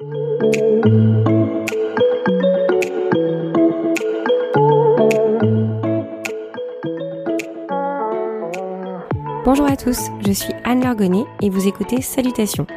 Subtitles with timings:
[0.00, 0.14] Bonjour
[9.66, 12.68] à tous, je suis Anne Lorgonnet et vous écoutez Salutations.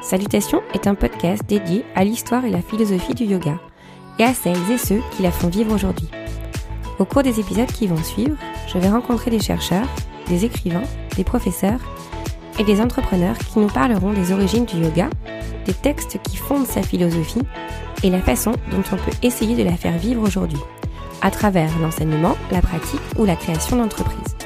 [0.00, 3.60] Salutations est un podcast dédié à l'histoire et la philosophie du yoga
[4.18, 6.08] et à celles et ceux qui la font vivre aujourd'hui.
[6.98, 9.88] Au cours des épisodes qui vont suivre, je vais rencontrer des chercheurs,
[10.28, 10.84] des écrivains,
[11.18, 11.80] des professeurs
[12.58, 15.10] et des entrepreneurs qui nous parleront des origines du yoga,
[15.66, 17.42] des textes qui fondent sa philosophie
[18.02, 20.60] et la façon dont on peut essayer de la faire vivre aujourd'hui,
[21.22, 24.36] à travers l'enseignement, la pratique ou la création d'entreprises.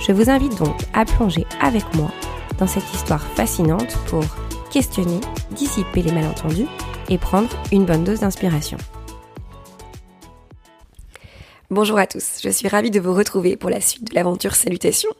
[0.00, 2.10] Je vous invite donc à plonger avec moi
[2.58, 4.24] dans cette histoire fascinante pour
[4.70, 6.66] questionner, dissiper les malentendus
[7.08, 8.78] et prendre une bonne dose d'inspiration.
[11.70, 15.10] Bonjour à tous, je suis ravie de vous retrouver pour la suite de l'aventure Salutations.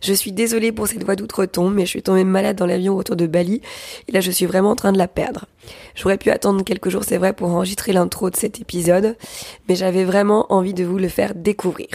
[0.00, 3.16] Je suis désolée pour cette voix d'outre-tombe, mais je suis tombée malade dans l'avion autour
[3.16, 3.60] de Bali,
[4.06, 5.46] et là je suis vraiment en train de la perdre.
[5.96, 9.16] J'aurais pu attendre quelques jours, c'est vrai, pour enregistrer l'intro de cet épisode,
[9.68, 11.88] mais j'avais vraiment envie de vous le faire découvrir.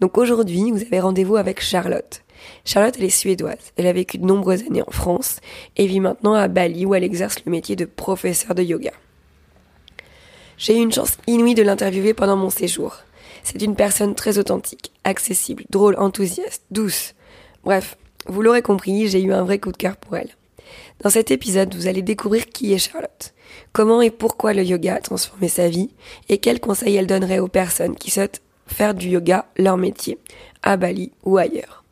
[0.00, 2.22] Donc aujourd'hui, vous avez rendez-vous avec Charlotte.
[2.64, 3.74] Charlotte, elle est suédoise.
[3.76, 5.40] Elle a vécu de nombreuses années en France
[5.76, 8.92] et vit maintenant à Bali où elle exerce le métier de professeur de yoga.
[10.56, 12.96] J'ai eu une chance inouïe de l'interviewer pendant mon séjour.
[13.46, 17.14] C'est une personne très authentique, accessible, drôle, enthousiaste, douce.
[17.62, 20.30] Bref, vous l'aurez compris, j'ai eu un vrai coup de cœur pour elle.
[21.04, 23.34] Dans cet épisode, vous allez découvrir qui est Charlotte,
[23.72, 25.90] comment et pourquoi le yoga a transformé sa vie,
[26.28, 30.18] et quels conseils elle donnerait aux personnes qui souhaitent faire du yoga leur métier,
[30.64, 31.84] à Bali ou ailleurs.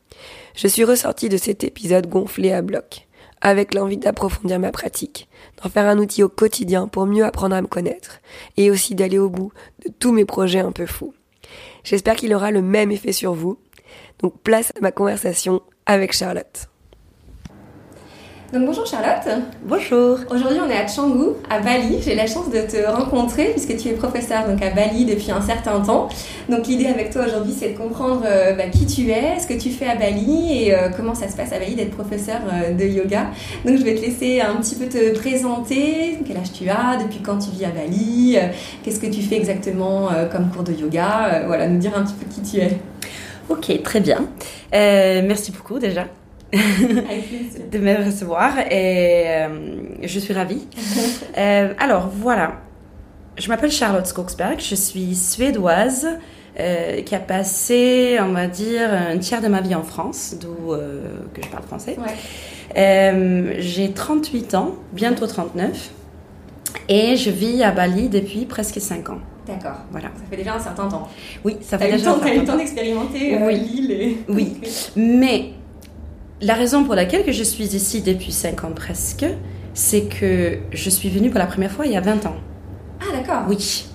[0.57, 3.07] Je suis ressortie de cet épisode gonflé à bloc,
[3.41, 5.29] avec l'envie d'approfondir ma pratique,
[5.63, 8.19] d'en faire un outil au quotidien pour mieux apprendre à me connaître,
[8.57, 9.53] et aussi d'aller au bout
[9.87, 11.15] de tous mes projets un peu fous.
[11.85, 13.59] J'espère qu'il aura le même effet sur vous.
[14.19, 16.69] Donc place à ma conversation avec Charlotte.
[18.53, 19.43] Donc bonjour Charlotte.
[19.65, 20.19] Bonjour.
[20.31, 22.01] Aujourd'hui on est à Canggu, à Bali.
[22.03, 25.41] J'ai la chance de te rencontrer puisque tu es professeur donc à Bali depuis un
[25.41, 26.09] certain temps.
[26.49, 29.55] Donc l'idée avec toi aujourd'hui c'est de comprendre euh, bah, qui tu es, ce que
[29.55, 32.73] tu fais à Bali et euh, comment ça se passe à Bali d'être professeur euh,
[32.73, 33.31] de yoga.
[33.65, 37.21] Donc je vais te laisser un petit peu te présenter, quel âge tu as, depuis
[37.21, 38.39] quand tu vis à Bali,
[38.85, 42.27] qu'est-ce que tu fais exactement comme cours de yoga, voilà, nous dire un petit peu
[42.31, 42.79] qui tu es.
[43.49, 44.27] Ok, très bien.
[44.73, 46.07] merci beaucoup déjà
[47.73, 49.49] de me recevoir et euh,
[50.03, 50.67] je suis ravie.
[51.37, 52.61] Euh, alors voilà,
[53.37, 56.07] je m'appelle Charlotte Skogsberg, je suis suédoise
[56.61, 60.77] euh, qui a passé, on va dire, un tiers de ma vie en France, d'où
[61.35, 61.97] que je parle français.
[63.59, 65.91] J'ai 38 ans, bientôt 39,
[66.89, 69.19] et je vis à Bali depuis presque 5 ans.
[69.45, 69.79] D'accord.
[69.91, 70.09] Voilà.
[70.15, 71.09] Ça fait déjà un certain temps.
[71.45, 72.27] Oui, ça fait déjà un certain temps.
[72.27, 73.55] Tu as eu le temps d'expérimenter oui.
[73.57, 73.91] l'île.
[73.91, 74.19] Et...
[74.29, 74.61] Oui,
[74.97, 75.55] mais
[76.45, 79.25] la raison pour laquelle que je suis ici depuis 5 ans presque,
[79.73, 82.37] c'est que je suis venue pour la première fois il y a 20 ans.
[83.01, 83.43] Ah d'accord.
[83.49, 83.87] Oui.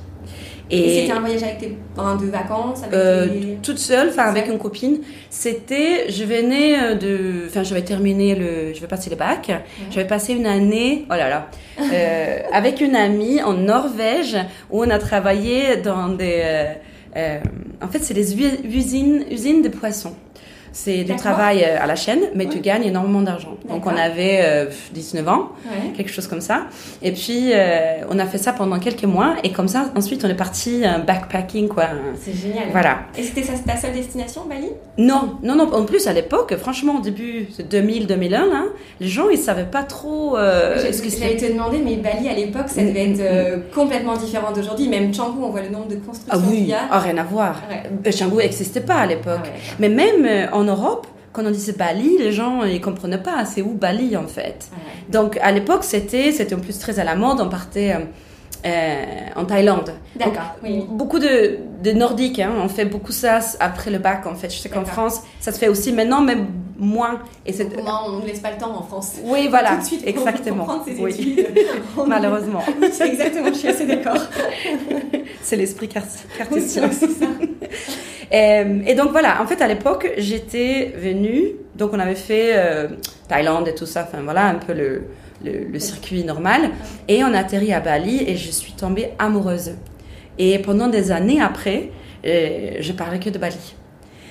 [0.71, 4.47] Et, c'était un voyage avec tes parents de vacances avec euh, Toute seule, enfin avec
[4.47, 4.99] une copine.
[5.31, 9.51] C'était, je venais euh, de, enfin j'avais terminé le, je vais passer le bac.
[9.89, 11.47] J'avais passé une année, oh là là,
[11.79, 14.37] euh, avec une amie en Norvège
[14.69, 16.67] où on a travaillé dans des,
[17.81, 20.15] en fait c'est des usines, usines de poissons.
[20.81, 23.57] C'est du travail euh, à la chaîne, mais tu gagnes énormément d'argent.
[23.67, 25.49] Donc on avait 19 euh, ans,
[25.97, 26.67] quelque chose comme ça.
[27.01, 29.35] Et puis euh, on a fait ça pendant quelques mois.
[29.43, 31.87] Et comme ça, ensuite on est parti backpacking quoi.
[32.17, 32.67] C'est génial.
[32.71, 32.99] Voilà.
[33.17, 34.67] Et c'était ta seule destination, Bali?
[34.97, 35.69] Non, non, non.
[35.73, 38.67] En plus à l'époque, franchement, au début 2000-2001, hein,
[39.01, 40.37] les gens ils savaient pas trop.
[40.37, 44.87] ce que J'allais te demander, mais Bali à l'époque, ça devait être complètement différent d'aujourd'hui.
[44.87, 46.29] Même Canggu, on voit le nombre de constructions.
[46.31, 47.63] Ah oui, ah, rien à voir.
[47.69, 48.11] Ouais.
[48.17, 49.39] Canggu n'existait pas à l'époque.
[49.43, 53.45] Ah mais même en Europe, quand on disait Bali, les gens ils comprenaient pas.
[53.45, 54.69] C'est où Bali en fait
[55.09, 57.39] Donc à l'époque c'était c'était en plus très à la mode.
[57.41, 57.99] On partait euh,
[58.65, 59.93] euh, en Thaïlande.
[60.15, 60.55] D'accord.
[60.63, 60.85] Oui.
[60.89, 64.49] Beaucoup de, de Nordiques, hein, on fait beaucoup ça après le bac en fait.
[64.49, 66.35] Je sais qu'en France ça se fait aussi maintenant, mais
[66.77, 67.19] moins.
[67.45, 69.15] Et c'est on ne laisse pas le temps en France.
[69.23, 69.75] Oui, voilà.
[69.75, 70.65] Tout de suite, exactement.
[70.65, 71.47] Pour ses études.
[72.07, 72.63] Malheureusement.
[72.91, 73.47] c'est exactement.
[73.49, 74.17] Je suis assez d'accord.
[75.41, 76.83] c'est l'esprit cartésien.
[76.89, 77.27] Oui, c'est ça.
[78.31, 82.87] Euh, et donc voilà, en fait à l'époque j'étais venue, donc on avait fait euh,
[83.27, 85.03] Thaïlande et tout ça, enfin voilà un peu le,
[85.43, 86.69] le, circuit normal,
[87.07, 89.71] et on a atterri à Bali et je suis tombée amoureuse.
[90.37, 91.91] Et pendant des années après,
[92.25, 93.75] euh, je parlais que de Bali.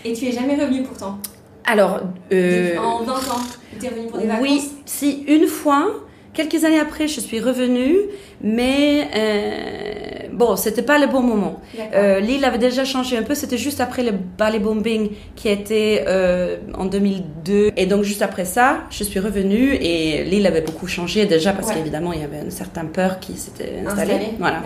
[0.04, 1.18] Et tu es jamais revenue pourtant?
[1.66, 3.40] Alors, en 20 ans,
[3.78, 4.42] tu es revenue pour des vacances?
[4.42, 6.07] Oui, si une fois
[6.38, 7.96] quelques années après, je suis revenue,
[8.40, 11.60] mais euh, bon, c'était pas le bon moment.
[11.94, 13.34] Euh, L'île avait déjà changé un peu.
[13.34, 18.44] C'était juste après le ballet bombing qui était euh, en 2002, et donc juste après
[18.44, 22.42] ça, je suis revenue et l'île avait beaucoup changé déjà parce qu'évidemment il y avait
[22.42, 24.34] une certaine peur qui s'était installée.
[24.38, 24.62] Voilà.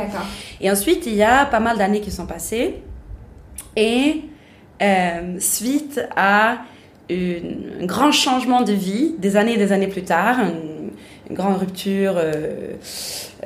[0.61, 2.75] Et ensuite, il y a pas mal d'années qui sont passées
[3.77, 4.21] et
[4.83, 6.59] euh, suite à
[7.11, 10.81] un grand changement de vie, des années et des années plus tard, une,
[11.34, 12.75] grande rupture euh,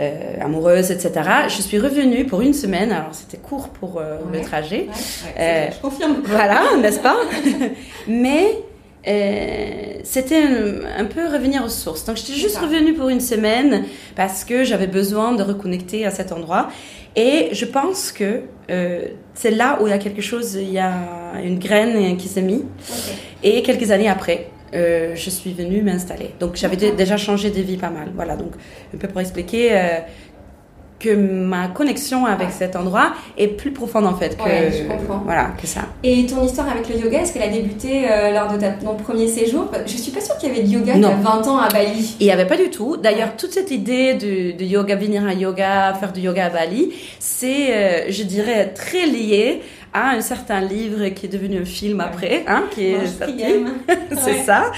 [0.01, 1.13] euh, amoureuse, etc.
[1.49, 4.01] Je suis revenue pour une semaine, alors c'était court pour
[4.33, 4.89] le trajet.
[5.37, 6.23] je confirme.
[6.25, 7.17] Voilà, n'est-ce pas?
[8.09, 8.63] Mais
[10.03, 10.43] c'était
[10.99, 12.05] un, peu revenir aux sources.
[12.05, 13.85] Donc j'étais juste revenue pour une semaine
[14.17, 16.69] parce que j'avais besoin de reconnecter à cet endroit.
[17.17, 20.79] Et je pense que euh, c'est là où il y a quelque chose, il y
[20.79, 20.95] a
[21.43, 22.65] une graine qui s'est mise.
[23.43, 26.31] Et quelques années après, euh, je suis venue m'installer.
[26.41, 28.09] Donc j'avais déjà changé de vie pas mal.
[28.15, 28.53] Voilà, donc
[28.95, 29.99] un peu pour expliquer euh,
[30.99, 35.83] que ma connexion avec cet endroit est plus profonde en fait que, voilà, que ça.
[36.03, 39.29] Et ton histoire avec le yoga, est-ce qu'elle a débuté euh, lors de ton premier
[39.29, 39.71] séjour?
[39.87, 41.69] Je suis pas sûre qu'il y avait du yoga il y a 20 ans à
[41.69, 42.17] Bali.
[42.19, 42.97] Il n'y avait pas du tout.
[42.97, 46.93] D'ailleurs, toute cette idée de, de, yoga, venir à yoga, faire du yoga à Bali,
[47.21, 49.61] c'est, je dirais, très lié
[49.93, 52.99] à un certain livre qui est devenu un film après, hein, qui est
[54.17, 54.71] c'est ça.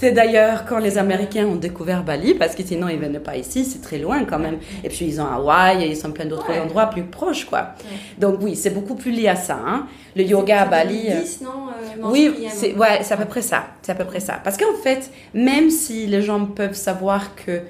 [0.00, 3.64] C'est d'ailleurs quand les Américains ont découvert Bali, parce que sinon ils venaient pas ici,
[3.64, 4.58] c'est très loin quand même.
[4.82, 7.74] Et puis ils ont Hawaï, et ils sont plein d'autres endroits plus proches, quoi.
[8.18, 9.58] Donc oui, c'est beaucoup plus lié à ça.
[9.64, 9.86] Hein.
[10.16, 11.08] Le yoga à Bali.
[11.08, 13.64] 2010, euh, non euh, Oui, c'est ouais, c'est à peu près ça.
[13.82, 14.40] C'est à peu près ça.
[14.42, 17.60] Parce qu'en fait, même si les gens peuvent savoir que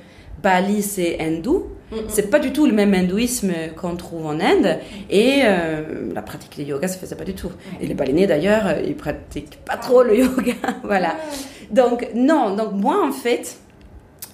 [0.43, 1.67] Bali c'est hindou,
[2.09, 4.79] c'est pas du tout le même hindouisme qu'on trouve en Inde.
[5.11, 7.51] Et euh, la pratique du yoga, ça faisait pas du tout.
[7.81, 10.55] Et les baleiniers, d'ailleurs, euh, ils pratiquent pas trop le yoga.
[10.85, 11.17] voilà.
[11.71, 12.55] Donc, non.
[12.57, 13.57] Donc, moi, en fait,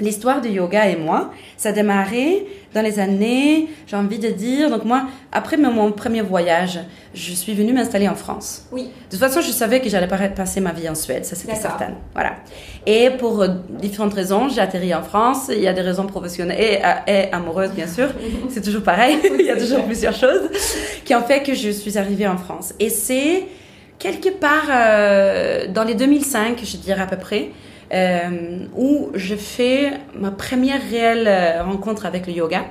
[0.01, 4.71] l'histoire du yoga et moi, ça a démarré dans les années, j'ai envie de dire,
[4.71, 6.81] donc moi, après mon premier voyage,
[7.15, 8.67] je suis venue m'installer en France.
[8.71, 8.85] Oui.
[8.85, 11.95] De toute façon, je savais que j'allais passer ma vie en Suède, ça c'était certain.
[12.13, 12.37] Voilà.
[12.87, 15.51] Et pour euh, différentes raisons, j'ai atterri en France.
[15.51, 18.09] Il y a des raisons professionnelles et, euh, et amoureuses, bien sûr.
[18.51, 19.19] C'est toujours pareil.
[19.39, 20.49] Il y a toujours plusieurs choses
[21.05, 22.75] qui ont fait que je suis arrivée en France.
[22.79, 23.47] Et c'est
[23.99, 27.51] quelque part euh, dans les 2005, je dirais à peu près,
[27.93, 32.65] euh, où je fais ma première réelle euh, rencontre avec le yoga.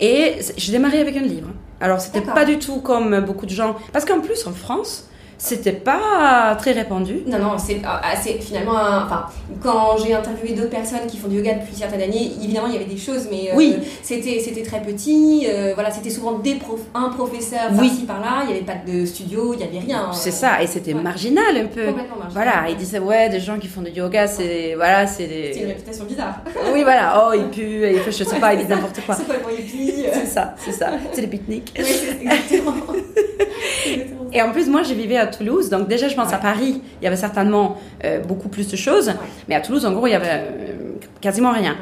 [0.00, 1.50] Et j'ai démarré avec un livre.
[1.80, 3.76] Alors, c'était pas du tout comme beaucoup de gens.
[3.92, 5.08] Parce qu'en plus, en France,
[5.42, 7.22] c'était pas très répandu.
[7.26, 8.76] Non, non, c'est assez finalement.
[8.76, 9.26] Enfin,
[9.60, 12.76] quand j'ai interviewé d'autres personnes qui font du yoga depuis certaines années, évidemment, il y
[12.76, 13.76] avait des choses, mais euh, oui.
[14.04, 15.48] c'était c'était très petit.
[15.48, 18.42] Euh, voilà, c'était souvent des prof, un professeur par-ci par-là.
[18.44, 20.12] Il n'y avait pas de studio, il n'y avait rien.
[20.12, 21.86] C'est ça, et c'était marginal un peu.
[21.86, 22.30] Complètement marginal.
[22.30, 25.50] Voilà, ils disaient ouais, des gens qui font du yoga, c'est voilà, c'est des.
[25.54, 26.36] C'est une réputation bizarre.
[26.72, 27.20] oui, voilà.
[27.26, 29.16] Oh, ils puent, ils font, je sais pas, ils disent n'importe quoi.
[29.16, 29.34] c'est pas
[30.12, 30.90] c'est ça, c'est ça.
[31.12, 31.74] C'est les pique-niques.
[31.76, 31.84] Oui,
[32.22, 32.74] exactement.
[34.32, 37.04] Et en plus, moi, j'ai vivais à Toulouse, donc déjà, je pense à Paris, il
[37.04, 39.12] y avait certainement euh, beaucoup plus de choses,
[39.48, 41.76] mais à Toulouse, en gros, il y avait euh, quasiment rien.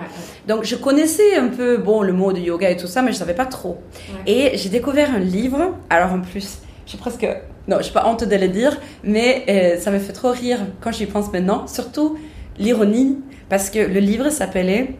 [0.49, 3.19] Donc, je connaissais un peu, bon, le mot de yoga et tout ça, mais je
[3.19, 3.79] savais pas trop.
[4.27, 7.27] Et j'ai découvert un livre, alors en plus, j'ai presque,
[7.69, 10.93] non, je pas honte de le dire, mais euh, ça me fait trop rire quand
[10.93, 12.19] j'y pense maintenant, surtout
[12.59, 13.19] l'ironie,
[13.49, 14.95] parce que le livre s'appelait,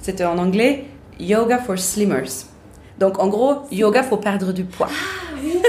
[0.00, 0.84] c'était en anglais,
[1.20, 2.46] Yoga for Slimmers.
[2.98, 4.88] Donc, en gros, yoga pour perdre du poids.
[4.90, 5.60] Ah oui.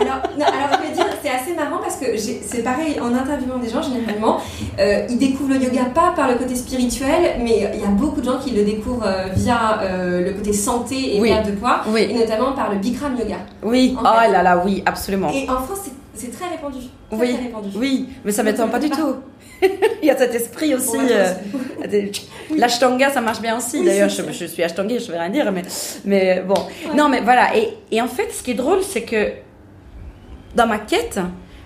[0.00, 3.68] Alors, alors je vais dire, c'est assez marrant parce que c'est pareil, en interviewant des
[3.68, 4.40] gens, généralement,
[4.78, 8.20] euh, ils découvrent le yoga pas par le côté spirituel, mais il y a beaucoup
[8.20, 11.82] de gens qui le découvrent euh, via euh, le côté santé et perte de poids,
[11.96, 13.38] et notamment par le Bikram yoga.
[13.62, 15.30] Oui, oh là là, oui, absolument.
[15.30, 16.78] Et en France, c'est très répandu.
[17.12, 17.68] oui, très répandu.
[17.76, 19.16] oui, mais ça m'étonne pas du tout.
[20.02, 20.96] il y a cet esprit aussi.
[22.56, 23.84] L'ashtanga, ça marche bien aussi.
[23.84, 25.62] D'ailleurs, je, je, suis ashtangée, je vais rien dire, mais,
[26.04, 26.54] mais bon.
[26.94, 27.56] Non, mais voilà.
[27.56, 29.32] Et, et, en fait, ce qui est drôle, c'est que
[30.54, 31.18] dans ma quête,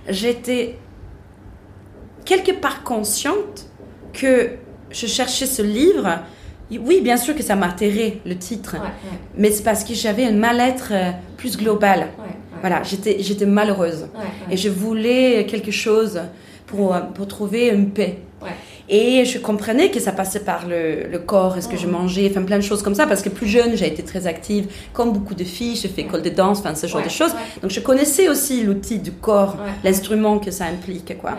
[0.09, 0.77] j'étais
[2.25, 3.67] quelque part consciente
[4.13, 4.51] que
[4.91, 6.21] je cherchais ce livre.
[6.71, 8.77] Oui, bien sûr que ça m'a atterré le titre,
[9.37, 12.09] mais c'est parce que j'avais un mal-être euh, plus global.
[12.61, 14.09] Voilà, j'étais malheureuse
[14.51, 16.21] et je voulais quelque chose
[16.67, 18.19] pour, euh, pour trouver une paix.
[18.91, 21.91] Et je comprenais que ça passait par le, le corps, est-ce que je oh.
[21.91, 24.67] mangeais, enfin plein de choses comme ça, parce que plus jeune, j'ai été très active,
[24.95, 27.33] comme beaucoup de filles, j'ai fait école de danse, enfin ce genre de choses.
[27.61, 31.33] Donc je connaissais aussi l'outil du corps, l'instrument que ça implique, quoi.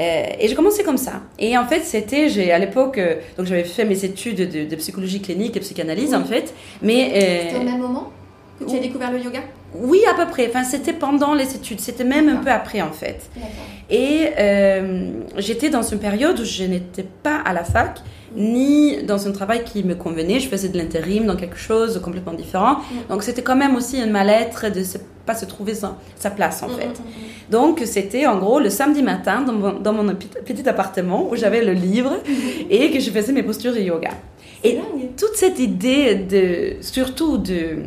[0.00, 1.22] Euh, et j'ai commencé comme ça.
[1.38, 4.76] Et en fait, c'était, j'ai à l'époque, euh, donc j'avais fait mes études de, de,
[4.76, 6.52] psychologie clinique et psychanalyse en fait,
[6.82, 7.12] mais
[7.48, 8.10] c'était au même moment
[8.58, 9.40] que tu as découvert le yoga?
[9.74, 10.48] Oui, à peu près.
[10.48, 11.80] Enfin, c'était pendant les études.
[11.80, 13.28] C'était même un peu après, en fait.
[13.90, 18.00] Et euh, j'étais dans une période où je n'étais pas à la fac
[18.36, 20.40] ni dans un travail qui me convenait.
[20.40, 22.78] Je faisais de l'intérim dans quelque chose de complètement différent.
[23.08, 24.84] Donc c'était quand même aussi un mal-être de ne
[25.26, 27.00] pas se trouver sa, sa place en fait.
[27.50, 31.64] Donc c'était en gros le samedi matin dans mon, dans mon petit appartement où j'avais
[31.64, 32.16] le livre
[32.70, 34.10] et que je faisais mes postures de yoga.
[34.64, 34.78] Et
[35.16, 37.84] toute cette idée de, surtout de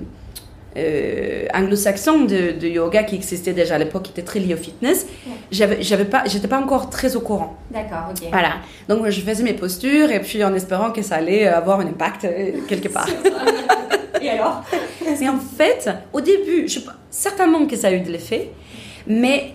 [0.76, 4.58] euh, anglo-saxon de, de, yoga qui existait déjà à l'époque, qui était très lié au
[4.58, 5.08] fitness,
[5.52, 7.58] j'avais, j'avais pas, j'étais pas encore très au courant.
[7.72, 8.28] D'accord, ok.
[8.32, 8.58] Voilà.
[8.88, 12.26] Donc je faisais mes postures et puis en espérant que ça allait avoir un impact
[12.26, 13.10] euh, quelque part.
[14.22, 14.64] et alors?
[15.20, 18.52] Et en fait, au début, je, certainement que ça a eu de l'effet,
[19.08, 19.54] mais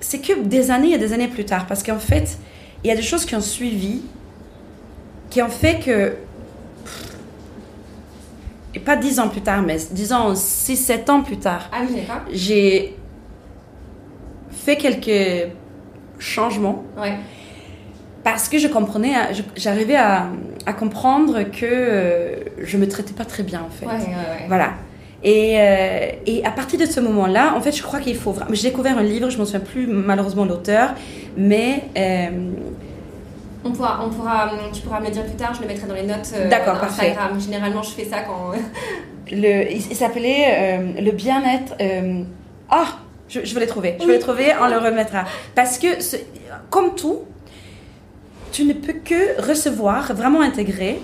[0.00, 2.38] c'est que des années et des années plus tard, parce qu'en fait,
[2.84, 4.02] il y a des choses qui ont suivi,
[5.30, 6.14] qui ont fait que
[8.78, 12.96] et pas dix ans plus tard, mais disons 6-7 ans plus tard, ah oui, j'ai
[14.52, 15.50] fait quelques
[16.18, 16.84] changements.
[16.96, 17.14] Ouais.
[18.22, 19.14] Parce que je comprenais,
[19.56, 20.26] j'arrivais à,
[20.66, 23.86] à, comprendre que euh, je me traitais pas très bien en fait.
[23.86, 24.74] Ouais, ouais, voilà.
[25.24, 28.36] Et, euh, et, à partir de ce moment-là, en fait, je crois qu'il faut.
[28.52, 30.94] J'ai découvert un livre, je m'en souviens plus malheureusement l'auteur,
[31.36, 32.28] mais euh,
[33.68, 35.94] on pourra, on pourra, tu pourras me le dire plus tard, je le mettrai dans
[35.94, 37.30] les notes euh, D'accord, Instagram.
[37.30, 37.40] Parfait.
[37.40, 38.52] Généralement, je fais ça quand.
[39.30, 41.74] le, il, s'appelait euh, Le bien-être.
[41.80, 42.22] Euh,
[42.70, 42.86] ah,
[43.28, 43.96] je, je, vais le trouver.
[44.00, 45.24] Je vais le trouver, on le remettra.
[45.54, 45.86] Parce que,
[46.70, 47.20] comme tout,
[48.52, 51.00] tu ne peux que recevoir, vraiment intégrer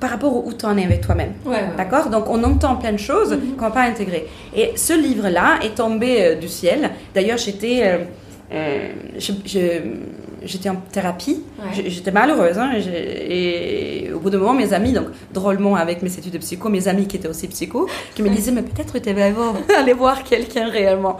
[0.00, 1.32] par rapport où tu en es avec toi-même.
[1.44, 2.08] Ouais, D'accord?
[2.08, 3.56] Donc, on entend plein de choses mm-hmm.
[3.56, 4.28] qu'on ne va pas intégrer.
[4.54, 6.90] Et ce livre-là est tombé du ciel.
[7.14, 8.06] D'ailleurs, j'étais.
[8.50, 9.80] je, je
[10.42, 11.42] j'étais en thérapie,
[11.72, 12.58] j'étais malheureuse.
[12.58, 16.68] Hein, et, au bout d'un moment, mes amis, donc drôlement avec mes études de psycho,
[16.68, 19.32] mes amis qui étaient aussi psycho, qui me disaient, mais peut-être tu vas
[19.78, 21.16] aller voir quelqu'un réellement.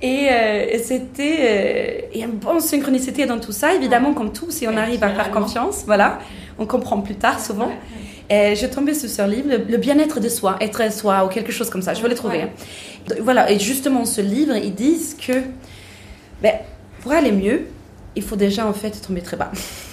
[0.00, 4.76] Et, euh, c'était euh, une bonne synchronicité dans tout ça, évidemment, comme tout, si on
[4.76, 6.18] arrive à faire confiance, voilà,
[6.58, 7.70] on comprend plus tard souvent.
[8.28, 11.70] Et je tombais sur ce livre, Le, bien-être de soi, être soi, ou quelque chose
[11.70, 12.42] comme ça, je vais le trouver.
[12.42, 12.48] Hein.
[13.20, 15.32] Voilà, et justement, ce livre, ils disent que
[16.40, 16.54] ben,
[17.02, 17.66] pour aller mieux,
[18.16, 19.50] il faut déjà en fait tomber très bas.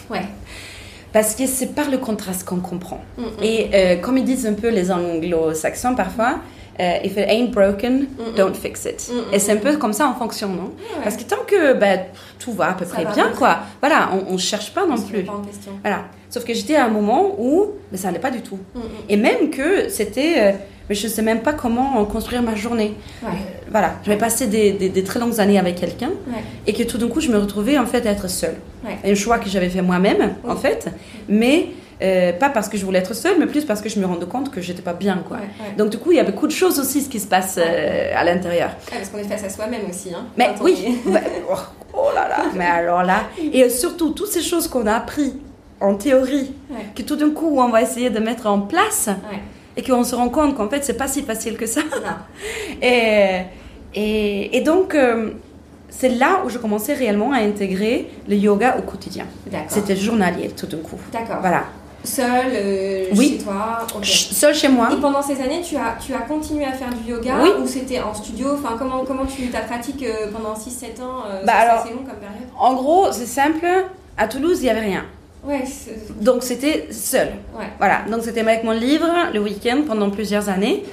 [0.09, 0.25] Ouais.
[1.13, 3.01] Parce que c'est par le contraste qu'on comprend.
[3.17, 3.43] Mm, mm.
[3.43, 6.39] Et euh, comme ils disent un peu les anglo-saxons parfois,
[6.79, 9.11] euh, if it ain't broken, mm, don't fix it.
[9.33, 10.71] Et c'est un peu comme ça en fonction, non?
[11.03, 11.97] Parce que tant que bah,
[12.37, 15.23] tout va à peu près bien, quoi, voilà, on ne cherche pas non on plus.
[15.23, 15.71] Pas en question.
[15.81, 16.05] Voilà.
[16.29, 18.59] Sauf que j'étais à un moment où mais ça n'allait pas du tout.
[19.07, 20.35] Et même que c'était.
[20.37, 20.51] Euh,
[20.89, 22.95] mais je ne sais même pas comment construire ma journée.
[23.21, 23.29] Ouais.
[23.69, 26.09] voilà, j'avais passé des, des, très longues années avec quelqu'un
[26.65, 28.55] et que tout d'un coup, je me retrouvais en fait à être seule.
[29.05, 30.87] Un choix que j'avais fait moi-même, en fait,
[31.27, 31.67] mais
[32.01, 34.25] euh, pas parce que je voulais être seule, mais plus parce que je me rendais
[34.25, 35.37] compte que j'étais pas bien, quoi.
[35.77, 38.13] Donc du coup, il y a beaucoup de choses aussi ce qui se passe euh,
[38.15, 38.71] à l'intérieur.
[38.89, 40.25] parce qu'on est face à soi-même aussi, hein.
[40.37, 40.97] Mais oui,
[41.51, 41.55] oh,
[41.93, 45.33] oh, là là, mais alors là, et euh, surtout toutes ces choses qu'on a appris
[45.81, 46.53] en théorie,
[46.95, 49.09] que tout d'un coup on va essayer de mettre en place
[49.79, 51.81] et qu'on se rend compte qu'en fait, c'est pas si facile que ça.
[52.81, 53.41] et,
[53.95, 55.31] et, et, donc, euh,
[55.89, 59.25] c'est là où je commençais réellement à intégrer le yoga au quotidien.
[59.67, 60.97] C'était journalier tout d'un coup.
[61.13, 61.37] D'accord.
[61.39, 61.63] Voilà.
[62.01, 63.37] Seul euh, oui.
[63.37, 64.89] chez toi Seul chez moi.
[64.91, 67.49] Et pendant ces années, tu as, tu as continué à faire du yoga oui.
[67.61, 68.51] ou c'était en studio?
[68.53, 72.19] Enfin, comment, comment tu ta pratiques euh, pendant 6-7 ans bah alors, C'est long comme
[72.19, 72.49] période?
[72.57, 73.65] En gros, c'est simple.
[74.17, 75.05] À Toulouse, il n'y avait rien.
[75.43, 75.63] Ouais,
[76.19, 77.29] donc c'était seul.
[77.57, 77.65] Ouais.
[77.77, 80.83] Voilà, donc c'était avec mon livre le week-end pendant plusieurs années.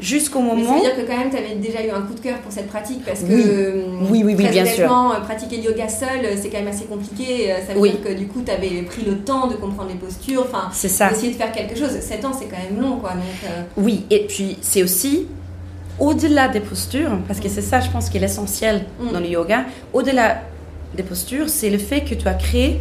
[0.00, 0.56] Jusqu'au moment.
[0.56, 2.38] Mais ça veut dire que quand même tu avais déjà eu un coup de cœur
[2.38, 3.84] pour cette pratique parce que.
[4.10, 4.90] Oui, oui, oui, bien sûr.
[4.90, 7.52] Euh, pratiquer le yoga seul, c'est quand même assez compliqué.
[7.52, 9.94] Euh, ça veut dire que du coup tu avais pris le temps de comprendre les
[9.94, 10.68] postures, enfin.
[10.72, 11.90] Essayer de faire quelque chose.
[11.90, 13.10] 7 ans c'est quand même long quoi.
[13.10, 13.62] Donc, euh...
[13.76, 15.28] Oui, et puis c'est aussi
[16.00, 19.12] au-delà des postures, parce que c'est ça je pense qui est l'essentiel mm.
[19.12, 20.42] dans le yoga, au-delà
[20.96, 22.80] des postures, c'est le fait que tu as créé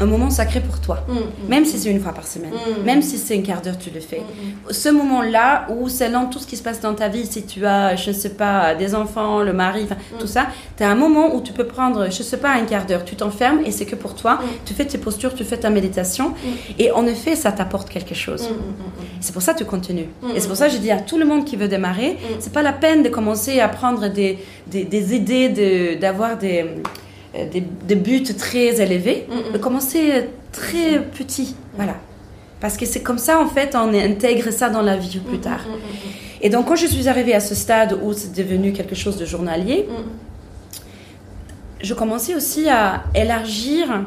[0.00, 1.04] un moment sacré pour toi.
[1.08, 2.84] Mm, mm, même si c'est une fois par semaine, mm.
[2.84, 4.22] même si c'est un quart d'heure, tu le fais.
[4.70, 7.96] Ce moment-là où, selon tout ce qui se passe dans ta vie, si tu as,
[7.96, 9.86] je ne sais pas, des enfants, le mari,
[10.18, 12.64] tout ça, tu as un moment où tu peux prendre, je ne sais pas, un
[12.64, 13.04] quart d'heure.
[13.04, 14.38] Tu t'enfermes et c'est que pour toi.
[14.64, 16.34] Tu fais tes postures, tu fais ta méditation.
[16.78, 18.48] Et en effet, ça t'apporte quelque chose.
[19.20, 20.08] C'est pour ça que tu continues.
[20.34, 22.52] Et c'est pour ça que je dis à tout le monde qui veut démarrer, c'est
[22.52, 26.66] pas la peine de commencer à prendre des, des, des idées, d'avoir des
[27.34, 31.54] euh, des, buts très élevés, de commencer très petit.
[31.74, 31.96] Voilà.
[32.60, 35.60] Parce que c'est comme ça, en fait, on intègre ça dans la vie plus tard.
[36.40, 39.26] Et donc, quand je suis arrivée à ce stade où c'est devenu quelque chose de
[39.26, 39.86] journalier,
[41.82, 44.04] je commençais aussi à élargir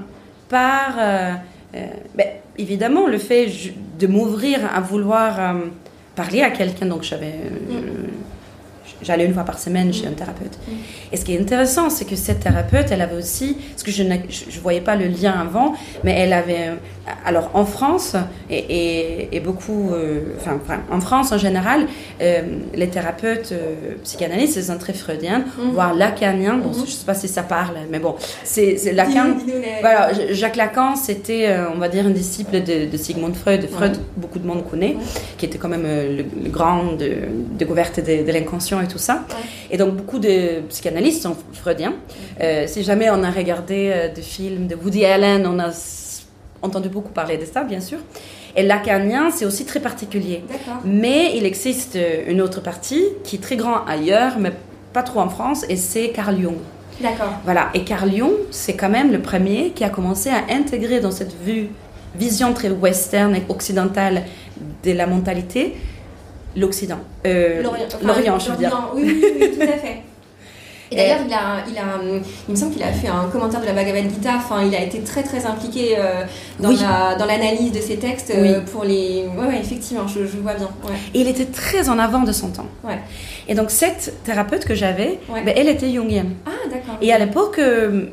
[0.50, 1.34] par, euh,
[1.76, 1.86] euh,
[2.16, 3.48] ben, évidemment, le fait
[4.00, 5.56] de m'ouvrir à vouloir
[6.16, 6.88] parler à quelqu'un.
[6.88, 7.36] Donc, j'avais
[9.04, 10.58] j'allais une fois par semaine chez un thérapeute.
[11.12, 14.04] Et ce qui est intéressant, c'est que cette thérapeute, elle avait aussi, parce que je
[14.04, 16.72] ne je, voyais pas le lien avant, mais elle avait,
[17.26, 18.16] alors en France,
[18.50, 20.60] et, et, beaucoup, euh, enfin,
[20.92, 21.88] en France en général,
[22.22, 22.42] euh,
[22.74, 25.72] les thérapeutes euh, psychanalystes, ils sont très freudiens, mhm.
[25.74, 26.76] voire lacaniens, bon, mhm.
[26.76, 29.36] je ne sais pas si ça parle, mais bon, c'est Lacan.
[29.82, 33.68] Voilà, Jacques Lacan, c'était, on va dire, un disciple de, de Sigmund Freud.
[33.70, 34.98] Freud, beaucoup de monde connaît,
[35.38, 37.12] qui était quand même le, grand de,
[37.58, 39.24] découverte de, de l'inconscient et tout ça.
[39.70, 41.94] Et donc, beaucoup de psychanalystes sont freudiens.
[42.42, 45.70] Euh, si jamais on a regardé euh, des films de Woody Allen, on a
[46.62, 48.00] entendu beaucoup parler de ça, bien sûr.
[48.56, 50.44] Et l'acanien, c'est aussi très particulier.
[50.84, 54.52] Mais il existe une autre partie qui est très grand ailleurs, mais
[54.94, 56.58] pas trop en France, et c'est Carl Jung.
[57.02, 57.34] D'accord.
[57.46, 57.70] Voilà.
[57.74, 61.34] Et Carl Jung, c'est quand même le premier qui a commencé à intégrer dans cette
[61.42, 61.70] vue,
[62.16, 64.24] vision très western et occidentale
[64.84, 65.76] de la mentalité,
[66.56, 67.00] l'Occident.
[67.26, 67.62] Euh,
[68.04, 68.92] L'Orient, je veux dire.
[68.94, 70.02] Oui, oui, oui, tout à fait.
[70.92, 73.66] Et d'ailleurs, il, a, il, a, il me semble qu'il a fait un commentaire de
[73.66, 74.34] la Bhagavad Gita.
[74.36, 76.26] Enfin, il a été très très impliqué euh,
[76.60, 79.24] dans, dans l'analyse de ses textes euh, pour les.
[79.38, 80.70] Oui, ouais, effectivement, je, je, vois bien.
[81.14, 82.68] Et il était très en avant de son temps.
[82.84, 83.00] Ouais.
[83.48, 86.32] Et donc cette thérapeute que j'avais, ben, elle était jungienne.
[86.46, 86.98] Ah, d'accord.
[87.02, 87.60] Et à l'époque.
[87.60, 88.08] Euh,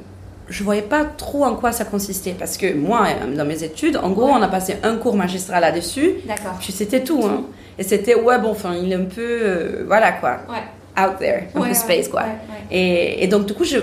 [0.50, 3.04] je voyais pas trop en quoi ça consistait parce que moi
[3.37, 7.04] dans mes études en gros on a passé un cours magistral là-dessus d'accord puis c'était
[7.04, 7.45] tout, hein
[7.78, 10.62] et c'était ouais bon enfin il est un peu voilà quoi ouais
[10.99, 12.25] out there, un peu space, quoi.
[12.70, 13.78] Et, et, donc, du coup, je,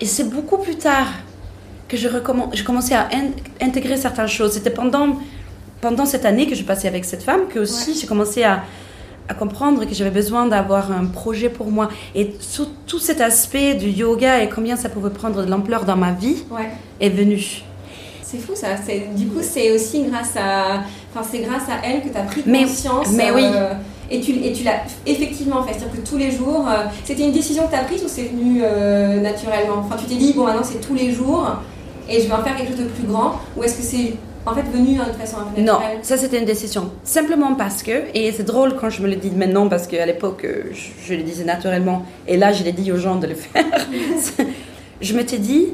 [0.00, 1.08] et c'est beaucoup plus tard
[1.88, 3.08] que je, je commençais à
[3.60, 4.52] intégrer certaines choses.
[4.52, 5.16] C'était pendant,
[5.80, 8.62] pendant cette année que je passais avec cette femme que aussi j'ai commencé à,
[9.28, 11.88] à comprendre que j'avais besoin d'avoir un projet pour moi.
[12.14, 15.96] Et tout, tout, cet aspect du yoga et combien ça pouvait prendre de l'ampleur dans
[15.96, 16.44] ma vie
[17.00, 17.62] est venu.
[18.22, 18.68] C'est fou ça.
[19.16, 22.42] Du coup, c'est aussi grâce à, enfin, c'est grâce à elle que tu as pris
[22.42, 23.08] conscience.
[23.12, 23.44] Mais, oui.
[23.44, 23.72] Euh,
[24.10, 25.74] et tu, et tu l'as effectivement fait.
[25.74, 28.24] C'est-à-dire que tous les jours, euh, c'était une décision que tu as prise ou c'est
[28.24, 29.76] venu euh, naturellement?
[29.78, 31.46] Enfin, tu t'es dit, bon, maintenant c'est tous les jours
[32.08, 34.14] et je vais en faire quelque chose de plus grand Ou est-ce que c'est
[34.44, 35.96] en fait venu de façon un peu naturelle?
[35.96, 36.90] Non, ça c'était une décision.
[37.04, 40.44] Simplement parce que, et c'est drôle quand je me le dis maintenant parce qu'à l'époque
[41.06, 43.64] je, le disais naturellement et là je l'ai dit aux gens de le faire.
[45.00, 45.68] je m'étais dit,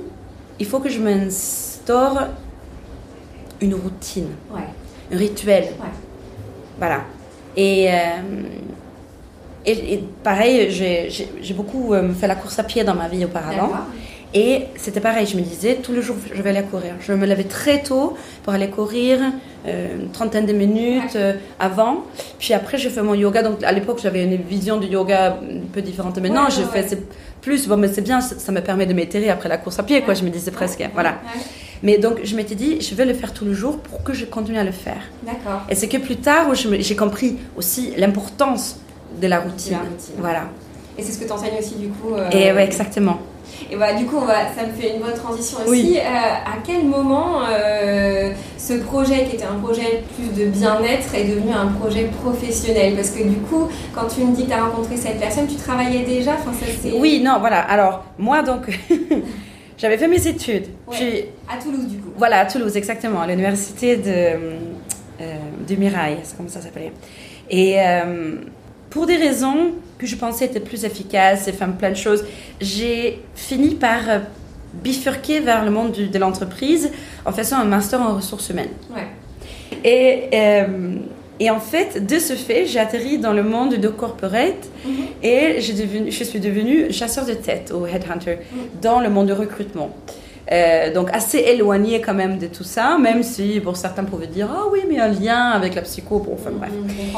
[0.58, 2.18] il faut que je m'instaure
[3.62, 4.60] une routine, un
[5.10, 5.64] rituel.
[5.64, 5.88] Ouais.
[6.78, 7.00] Voilà.
[7.56, 7.94] Et, euh,
[9.64, 13.70] et, pareil, j'ai beaucoup euh, fait la course à pied dans ma vie auparavant.
[14.34, 16.94] Et c'était pareil, je me disais, tous les jours, je vais aller courir.
[17.00, 19.18] Je me levais très tôt pour aller courir,
[19.66, 21.16] euh, une trentaine de minutes
[21.58, 22.04] avant.
[22.38, 23.42] Puis après, je fais mon yoga.
[23.42, 26.18] Donc à l'époque, j'avais une vision du yoga un peu différente.
[26.18, 26.98] Maintenant, je fais
[27.40, 27.66] plus.
[27.66, 30.12] Bon, mais c'est bien, ça, me permet de m'étirer après la course à pied, quoi.
[30.12, 30.86] Je me disais presque.
[30.92, 31.14] Voilà.
[31.82, 34.24] Mais donc, je m'étais dit, je vais le faire tous les jours pour que je
[34.24, 35.02] continue à le faire.
[35.22, 35.62] D'accord.
[35.68, 38.76] Et c'est que plus tard où j'ai compris aussi l'importance
[39.20, 39.78] de la routine.
[40.18, 40.44] Voilà.
[40.98, 42.14] Et c'est ce que tu enseignes aussi, du coup.
[42.14, 43.18] Euh, Et ouais, exactement.
[43.70, 45.98] Et bah, du coup, on va, ça me fait une bonne transition aussi.
[45.98, 51.24] Euh, à quel moment euh, ce projet, qui était un projet plus de bien-être, est
[51.24, 52.94] devenu un projet professionnel?
[52.94, 55.56] Parce que du coup, quand tu me dis que tu as rencontré cette personne, tu
[55.56, 56.32] travaillais déjà?
[56.32, 57.60] Enfin, ça, Oui, non, voilà.
[57.60, 58.66] Alors, moi, donc.
[59.78, 60.66] J'avais fait mes études.
[61.48, 62.10] à Toulouse, du coup.
[62.16, 64.08] Voilà, à Toulouse, exactement, à l'université de,
[65.20, 65.36] euh,
[65.68, 66.92] de Mirail, c'est comme ça s'appelait.
[67.50, 68.36] Et euh,
[68.90, 72.24] pour des raisons que je pensais étaient plus efficaces et faire plein de choses,
[72.60, 74.18] j'ai fini par euh,
[74.74, 76.90] bifurquer vers le monde de l'entreprise
[77.24, 78.72] en faisant un master en ressources humaines.
[78.94, 79.06] Ouais.
[79.84, 80.30] Et
[81.38, 84.92] et en fait, de ce fait, j'ai atterri dans le monde de corporate mhm.
[85.22, 88.80] et devenu, je suis devenue chasseur de tête au Headhunter mhm.
[88.80, 89.90] dans le monde du recrutement.
[90.52, 94.48] Euh, donc assez éloigné quand même de tout ça, même si pour certains pouvaient dire
[94.48, 96.70] ah oui mais un lien avec la psycho, bon enfin bref.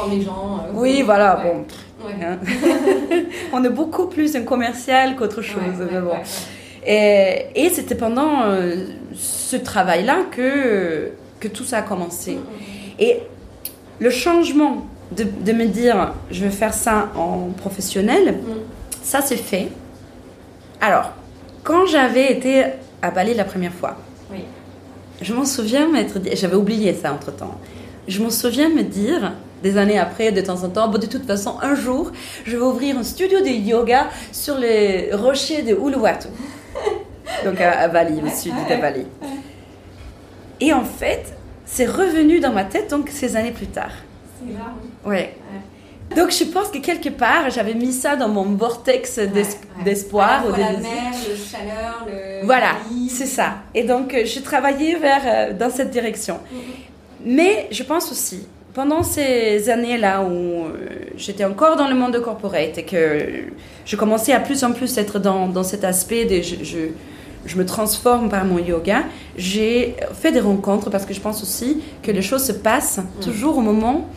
[0.03, 0.65] On les gens.
[0.65, 1.63] Euh, oui voilà bon.
[2.09, 2.39] Hein.
[3.53, 5.77] on est beaucoup plus un commercial qu'autre chose.
[6.01, 6.17] bon.
[6.87, 12.33] Et, et c'était pendant euh, ce travail-là que que tout ça a commencé.
[12.33, 12.41] Mhm.
[12.97, 13.19] Et
[13.99, 14.85] le changement
[15.15, 18.53] de, de, me dire je vais faire ça en professionnel, mm.
[19.03, 19.69] ça c'est fait.
[20.81, 21.11] Alors,
[21.63, 22.65] quand j'avais été
[23.01, 23.97] à Bali la première fois,
[24.31, 24.43] oui.
[25.21, 27.55] je m'en souviens m'être dit, j'avais oublié ça entre temps,
[28.07, 31.25] je m'en souviens me dire, des années après, de temps en temps, bon, de toute
[31.25, 32.11] façon, un jour,
[32.45, 36.27] je vais ouvrir un studio de yoga sur les rochers de Uluwatu.
[37.45, 39.05] Donc à, Bali, le sud de Bali.
[40.59, 41.33] Et en fait,
[41.71, 43.91] c'est revenu dans ma tête donc ces années plus tard.
[44.39, 44.73] C'est là,
[45.05, 45.11] oui.
[45.11, 45.35] Ouais.
[46.15, 49.19] Donc je pense que quelque part j'avais mis ça dans mon vortex
[49.85, 50.45] d'espoir.
[50.45, 52.45] Ouais, la mer, le chaleur, le.
[52.45, 52.71] Voilà,
[53.09, 53.57] c'est ça.
[53.75, 56.35] Et donc euh, je travaillais vers euh, dans cette direction.
[56.35, 56.57] Mm-hmm.
[57.25, 62.19] Mais je pense aussi pendant ces années-là où euh, j'étais encore dans le monde de
[62.19, 63.43] corporate et que
[63.85, 66.77] je commençais à plus en plus être dans, dans cet aspect de je, je,
[67.45, 69.03] je me transforme par mon yoga,
[69.37, 73.57] j'ai fait des rencontres parce que je pense aussi que les choses se passent toujours
[73.57, 74.07] au moment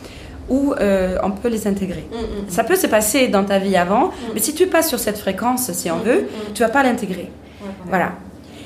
[0.49, 2.05] où euh, on peut les intégrer.
[2.11, 4.99] Mm, mm, Ça peut se passer dans ta vie avant, mais si tu passes sur
[4.99, 7.29] cette fréquence, si on veut, tu vas pas l'intégrer.
[7.87, 8.13] Voilà.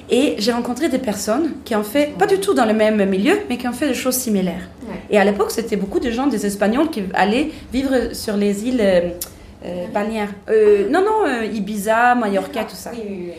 [0.09, 3.39] Et j'ai rencontré des personnes qui ont fait, pas du tout dans le même milieu,
[3.49, 4.69] mais qui ont fait des choses similaires.
[5.09, 8.81] Et à l'époque, c'était beaucoup de gens, des Espagnols, qui allaient vivre sur les îles
[8.81, 9.09] euh,
[9.65, 10.33] euh, balnéaires.
[10.49, 12.91] Euh, non, non, Ibiza, Mallorca, tout ça.
[12.93, 13.33] Oui, oui, oui.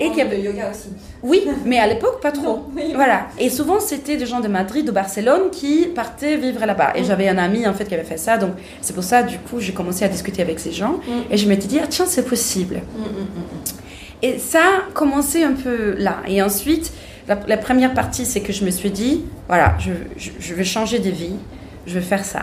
[0.00, 0.88] Et qu'il y qu'il a- de yoga aussi.
[1.22, 2.42] Oui, mais à l'époque, pas trop.
[2.44, 2.92] Non, oui.
[2.94, 3.28] Voilà.
[3.38, 6.92] Et souvent, c'était des gens de Madrid, de Barcelone qui partaient vivre là-bas.
[6.96, 8.38] Et j'avais un ami, en fait, qui avait fait ça.
[8.38, 11.00] Donc, c'est pour ça, du coup, j'ai commencé à discuter avec ces gens.
[11.30, 12.76] Et je m'étais dit, ah, tiens, c'est possible.
[12.96, 14.22] Mm, mm, mm.
[14.22, 16.16] Et ça a commencé un peu là.
[16.26, 16.92] Et ensuite,
[17.28, 20.64] la, la première partie, c'est que je me suis dit, voilà, je, je, je vais
[20.64, 21.34] changer de vie,
[21.86, 22.42] je vais faire ça.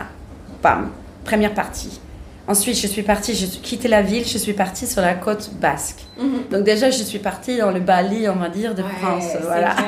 [0.62, 0.90] Bam,
[1.24, 2.00] première partie.
[2.48, 6.00] Ensuite, je suis partie, j'ai quitté la ville, je suis partie sur la côte basque.
[6.18, 6.44] Mhm.
[6.50, 9.24] Donc déjà, je suis partie dans le Bali, on va dire, de Ouais, France.
[9.42, 9.76] Voilà.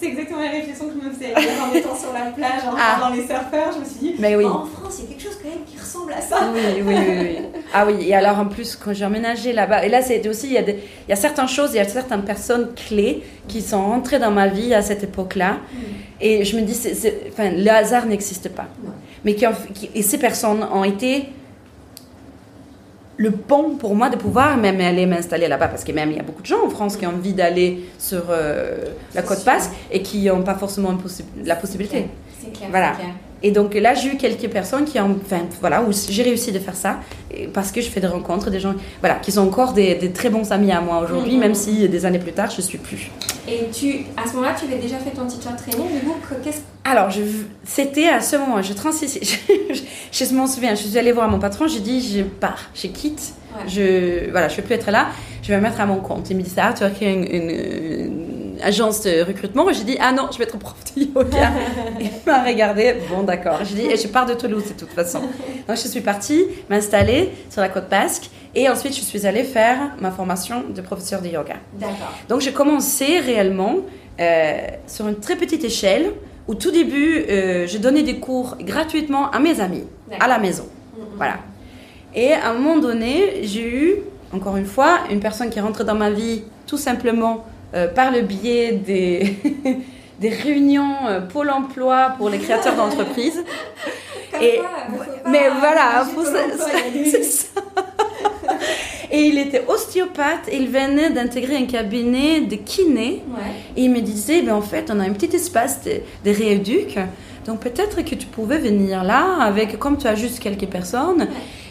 [0.00, 2.74] c'est exactement la réflexion que je me faisais hier en étant sur la plage, en
[2.78, 2.96] Ah.
[2.96, 3.72] regardant les surfeurs.
[3.74, 4.44] Je me suis dit, Mais oui.
[4.46, 6.50] en France, il y a quelque chose quand même qui ressemble à ça.
[6.54, 7.38] Oui, oui, oui, oui.
[7.74, 10.52] Ah oui, et alors en plus, quand j'ai emménagé là-bas, et là, c'était aussi, il
[10.54, 10.72] y, a des,
[11.06, 14.30] il y a certaines choses, il y a certaines personnes clés qui sont rentrées dans
[14.30, 15.58] ma vie à cette époque-là.
[16.20, 18.66] Et je me dis, c'est, c'est- enfin, le hasard n'existe pas.
[18.84, 18.92] Non.
[19.24, 21.26] Mais qui, ont- qui- et ces personnes ont été
[23.24, 26.20] le pont pour moi de pouvoir même aller m'installer là-bas parce que même il y
[26.20, 28.78] a beaucoup de gens en France qui ont envie d'aller sur euh,
[29.14, 32.06] la côte basque et qui n'ont pas forcément possi- la possibilité.
[32.42, 32.68] C'est clair.
[32.70, 32.92] Voilà.
[32.92, 33.10] clair.
[33.42, 36.58] Et donc là, j'ai eu quelques personnes qui ont, enfin, voilà, où j'ai réussi de
[36.58, 37.00] faire ça
[37.52, 40.30] parce que je fais des rencontres, des gens, voilà, qui sont encore des, des très
[40.30, 41.40] bons amis à moi aujourd'hui, Mhm.
[41.40, 43.10] même si des années plus tard, je suis plus.
[43.48, 45.88] Et tu, à ce moment-là, tu avais déjà fait ton teacher training.
[46.00, 47.20] Du coup, que- qu'est-ce Alors, je,
[47.64, 49.20] c'était à ce moment, je transition,
[50.12, 52.86] je, je m'en souviens, je suis allée voir mon patron, j'ai dit, je pars, je
[52.88, 53.68] quitte, Ouais.
[53.68, 55.08] je, voilà, je ne peux plus être là,
[55.42, 56.30] je vais me mettre à mon compte.
[56.30, 59.66] Il me dit, ça, tu as créé une, une- une agence de recrutement.
[59.72, 61.52] J'ai dit, ah non, je vais être prof de yoga.
[62.00, 63.60] Il m'a regardé, bon d'accord.
[63.64, 65.20] J'ai dit, et je pars de Toulouse de toute façon.
[65.20, 69.78] Donc, je suis partie m'installer sur la côte basque et ensuite, je suis allée faire
[70.00, 71.56] ma formation de professeur de yoga.
[71.74, 72.12] D'accord.
[72.28, 73.76] Donc j'ai commencé réellement
[74.20, 76.12] euh, sur une très petite échelle.
[76.48, 79.84] Au tout début, euh, je donnais des cours gratuitement à mes amis,
[80.18, 80.66] à la maison.
[80.96, 81.04] Mhm.
[81.16, 81.38] Voilà.
[82.14, 83.94] Et à un moment donné, j'ai eu,
[84.32, 88.10] encore une fois, une personne qui est rentrée dans ma vie tout simplement euh, par
[88.10, 89.36] le biais des,
[90.20, 93.42] des réunions euh, Pôle emploi pour les créateurs d'entreprises.
[94.40, 94.70] Et- quoi,
[95.30, 96.04] Mais voilà,
[97.10, 97.46] c'est ça.
[99.12, 103.24] Et il était ostéopathe, il venait d'intégrer un cabinet de kiné.
[103.28, 103.40] Ouais.
[103.76, 106.96] Et il me disait, ben en fait, on a un petit espace de, de rééduc,
[107.44, 111.26] donc peut-être que tu pouvais venir là, avec, comme tu as juste quelques personnes.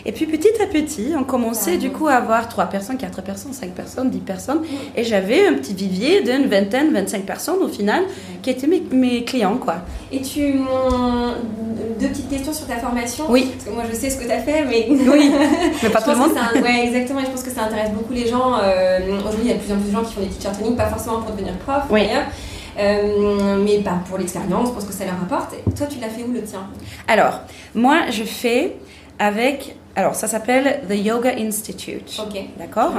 [0.05, 3.53] Et puis petit à petit, on commençait du coup à avoir trois personnes, quatre personnes,
[3.53, 4.61] cinq personnes, dix personnes.
[4.95, 8.03] Et j'avais un petit vivier d'une vingtaine, 25 personnes au final,
[8.41, 9.75] qui étaient mes, mes clients, quoi.
[10.11, 10.53] Et tu.
[11.99, 13.25] Deux petites questions sur ta formation.
[13.29, 13.51] Oui.
[13.53, 14.87] Parce que moi, je sais ce que tu as fait, mais.
[14.89, 15.31] Oui,
[15.83, 16.31] mais pas tout le monde.
[16.33, 17.19] ça- ouais, exactement.
[17.19, 18.53] Et je pense que ça intéresse beaucoup les gens.
[18.63, 20.53] Euh, Aujourd'hui, il y a de plus en plus de gens qui font des teacher
[20.53, 22.05] training, pas forcément pour devenir prof, Oui.
[22.07, 22.25] d'ailleurs,
[22.79, 25.53] euh, mais pas pour l'expérience, parce que ça leur apporte.
[25.77, 26.61] Toi, tu l'as fait où le tien?
[27.07, 27.41] Alors,
[27.75, 28.77] moi, je fais
[29.19, 29.75] avec...
[29.99, 32.21] Alors, ça s'appelle The Yoga Institute.
[32.25, 32.39] Ok.
[32.57, 32.93] D'accord?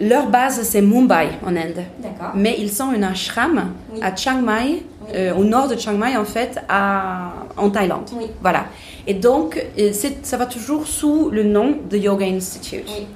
[0.00, 1.84] Leur base, c'est Mumbai, en Inde.
[2.02, 2.32] D'accord.
[2.34, 4.00] Mais ils sont un ashram Oui.
[4.02, 5.08] à Chiang Mai, Oui.
[5.14, 8.10] euh, au nord de Chiang Mai, en fait, à, en Thaïlande.
[8.18, 8.26] Oui.
[8.42, 8.64] Voilà.
[9.06, 9.92] Et donc, euh,
[10.24, 12.88] ça va toujours sous le nom de Yoga Institute.
[12.88, 13.06] Oui.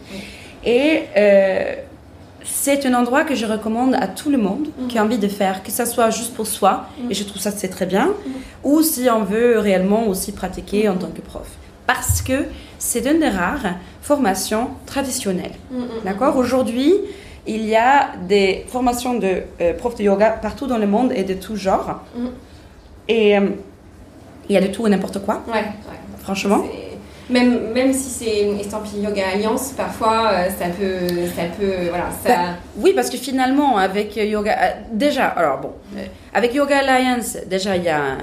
[0.64, 1.72] Et euh,
[2.44, 4.86] c'est un endroit que je recommande à tout le monde Mhm.
[4.88, 7.10] qui a envie de faire, que ça soit juste pour soi, Mhm.
[7.10, 8.10] et je trouve ça c'est très bien,
[8.62, 11.48] ou si on veut réellement aussi pratiquer en tant que prof.
[11.86, 12.44] Parce que
[12.78, 15.52] c'est une des rares formations traditionnelles.
[15.70, 16.36] Mm, mm, D'accord?
[16.36, 16.92] Aujourd'hui,
[17.46, 21.24] il y a des formations de euh, profs de yoga partout dans le monde et
[21.24, 22.02] de tout genre.
[23.08, 23.48] Et euh,
[24.48, 25.64] il y a de tout et n'importe quoi, Ouais, ouais.
[26.20, 26.64] franchement.
[27.30, 32.04] Même, même si c'est une estampille Yoga Alliance, parfois euh, ça peut, ça peut, voilà,
[32.22, 32.28] ça.
[32.28, 32.36] Bah,
[32.76, 34.52] Oui, parce que finalement, avec Yoga.
[34.60, 38.18] euh, Déjà, alors bon, euh, avec Yoga Alliance, déjà, il y, a un-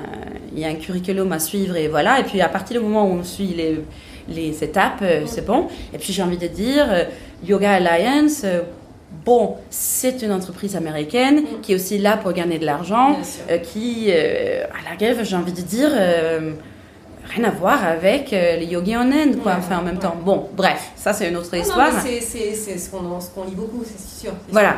[0.54, 2.20] il y a un curriculum à suivre et voilà.
[2.20, 3.84] Et puis, à partir du moment où on suit les,
[4.30, 5.68] les étapes, euh, c'est bon.
[5.94, 7.04] Et puis, j'ai envie de dire, euh,
[7.46, 8.42] Yoga Alliance.
[8.44, 8.62] euh,
[9.26, 11.62] Bon, c'est une entreprise américaine Mm.
[11.62, 13.18] qui est aussi là pour gagner de l'argent,
[13.50, 16.54] euh, qui, euh, à la grève, j'ai envie de dire, euh,
[17.36, 19.52] rien à voir avec les yogis en Inde, quoi.
[19.52, 20.02] Ouais, enfin, en même ouais.
[20.02, 20.16] temps.
[20.26, 21.92] Bon, bref, ça, c'est une autre histoire.
[22.02, 24.34] c'est- c'est c'est ce qu'on ce qu'on lit beaucoup, c'est sûr.
[24.50, 24.76] Voilà.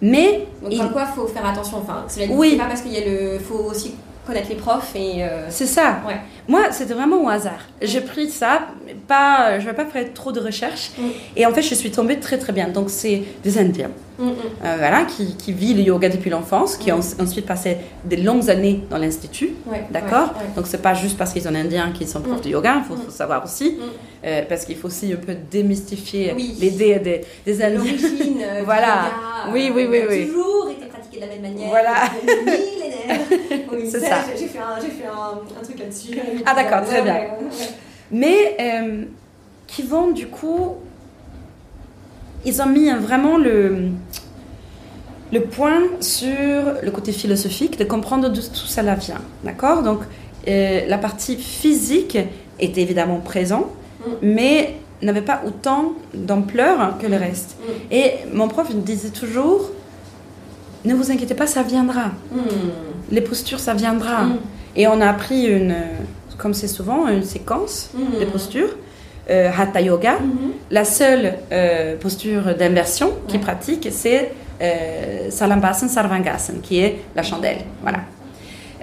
[0.00, 0.46] Mais.
[0.62, 1.76] Donc, il- quoi, faut faire attention.
[1.78, 2.52] Enfin, cela dit, Oui.
[2.52, 3.38] c'est pas parce qu'il y a le.
[3.38, 3.94] faut aussi
[4.26, 5.22] connaître les profs et.
[5.24, 6.00] euh, C'est ça.
[6.06, 6.16] Ouais.
[6.48, 7.60] Moi, c'était vraiment au hasard.
[7.82, 8.68] J'ai pris ça,
[9.08, 10.90] pas, je vais pas faire trop de recherches.
[10.98, 11.02] Mm.
[11.36, 12.68] Et en fait, je suis tombée très très bien.
[12.68, 14.30] Donc, c'est des Indiens, mm, mm.
[14.64, 18.48] euh, voilà, qui, qui vivent le yoga depuis l'enfance, qui ont ensuite passé des longues
[18.48, 19.50] années dans l'institut.
[19.66, 20.54] Ouais, D'accord ouais.
[20.54, 22.96] Donc, c'est pas juste parce qu'ils sont indiens qu'ils sont profs de yoga, il faut,
[23.02, 23.78] faut savoir aussi.
[24.24, 26.56] Euh, parce qu'il faut aussi un peu démystifier Oui.
[26.60, 27.78] l'idée des, des Indiens.
[27.78, 28.86] L'origine Voilà.
[28.86, 30.26] yoga, Oui, oui, oui, oui.
[30.28, 30.68] toujours
[31.16, 31.68] de la même manière.
[31.68, 31.94] Voilà.
[33.72, 34.16] Oui, C'est ça.
[34.32, 36.18] J'ai j'ai fait un, fait un, un truc là-dessus.
[36.44, 37.14] Ah, d'accord, très bien.
[37.14, 37.66] ouais, ouais, ouais.
[38.10, 39.04] mais euh,
[39.68, 40.74] qui vont du coup,
[42.44, 43.90] ils ont mis vraiment le,
[45.32, 46.32] le point sur
[46.82, 49.82] le côté philosophique, de comprendre d'où tout ça vient, d'accord?
[49.82, 50.00] Donc
[50.48, 52.18] euh, la partie physique
[52.58, 53.66] était évidemment présente,
[54.06, 54.10] Mm.
[54.22, 57.56] mais n'avait pas autant d'ampleur que le reste.
[57.60, 57.92] Mm.
[57.92, 59.70] Et mon prof me disait toujours,
[60.86, 62.06] ne vous inquiétez pas, ça viendra.
[62.32, 62.38] Mm.
[63.10, 64.24] Les postures, ça viendra.
[64.24, 64.38] Mm.
[64.76, 65.74] Et on a appris une,
[66.38, 67.98] comme c'est souvent, une séquence Mm.
[68.14, 68.20] Mhm.
[68.20, 68.76] de postures,
[69.30, 70.14] euh, Hatha Yoga.
[70.70, 77.58] La seule euh, posture d'inversion qui pratique, c'est euh, Salambasan Sarvangasan, qui est la chandelle.
[77.82, 77.98] Voilà.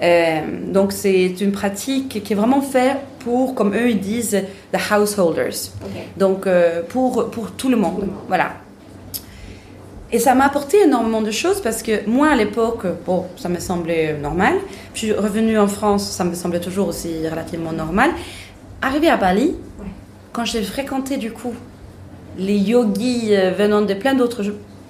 [0.02, 0.40] Euh,
[0.72, 4.36] donc c'est une pratique qui est vraiment faite pour, comme eux ils disent,
[4.72, 5.70] the householders.
[6.16, 7.94] Donc euh, pour, pour tout le monde.
[7.94, 8.16] Tout le monde.
[8.28, 8.48] Voilà.
[10.14, 13.58] Et ça m'a apporté énormément de choses parce que moi à l'époque, bon, ça me
[13.58, 14.54] semblait normal.
[14.94, 18.10] Je suis revenue en France, ça me semblait toujours aussi relativement normal.
[18.80, 19.86] Arrivée à Bali, Ouais.
[20.32, 21.52] quand j'ai fréquenté du coup
[22.38, 24.44] les yogis euh, venant de plein d'autres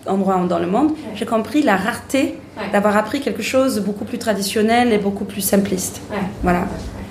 [0.06, 2.70] endroits dans le monde, j'ai compris la rareté Ouais.
[2.70, 6.02] d'avoir appris quelque chose de beaucoup plus traditionnel et beaucoup plus simpliste.
[6.42, 6.66] Voilà,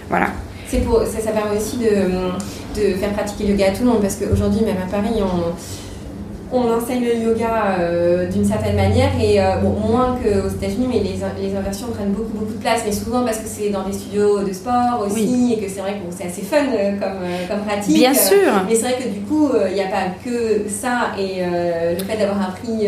[0.08, 0.28] voilà.
[0.68, 1.90] C'est pour, ça, ça permet aussi de,
[2.80, 5.52] de faire pratiquer le yoga à tout le monde parce qu'aujourd'hui, même à Paris, on,
[6.54, 11.00] on enseigne le yoga euh, d'une certaine manière et euh, bon, moins qu'aux États-Unis, mais
[11.00, 11.16] les,
[11.50, 12.82] les inversions prennent beaucoup, beaucoup de place.
[12.86, 15.94] Mais souvent parce que c'est dans des studios de sport aussi et que c'est vrai
[15.94, 17.96] que bon, c'est assez fun euh, comme, comme pratique.
[17.96, 18.52] Bien sûr.
[18.70, 22.04] Mais c'est vrai que du coup, il n'y a pas que ça et euh, le
[22.04, 22.88] fait d'avoir appris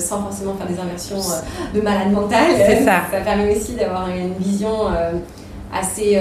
[0.00, 1.20] sans forcément faire des inversions
[1.74, 2.46] de malade mental,
[2.84, 3.02] ça.
[3.12, 4.70] ça permet aussi d'avoir une vision
[5.74, 6.18] assez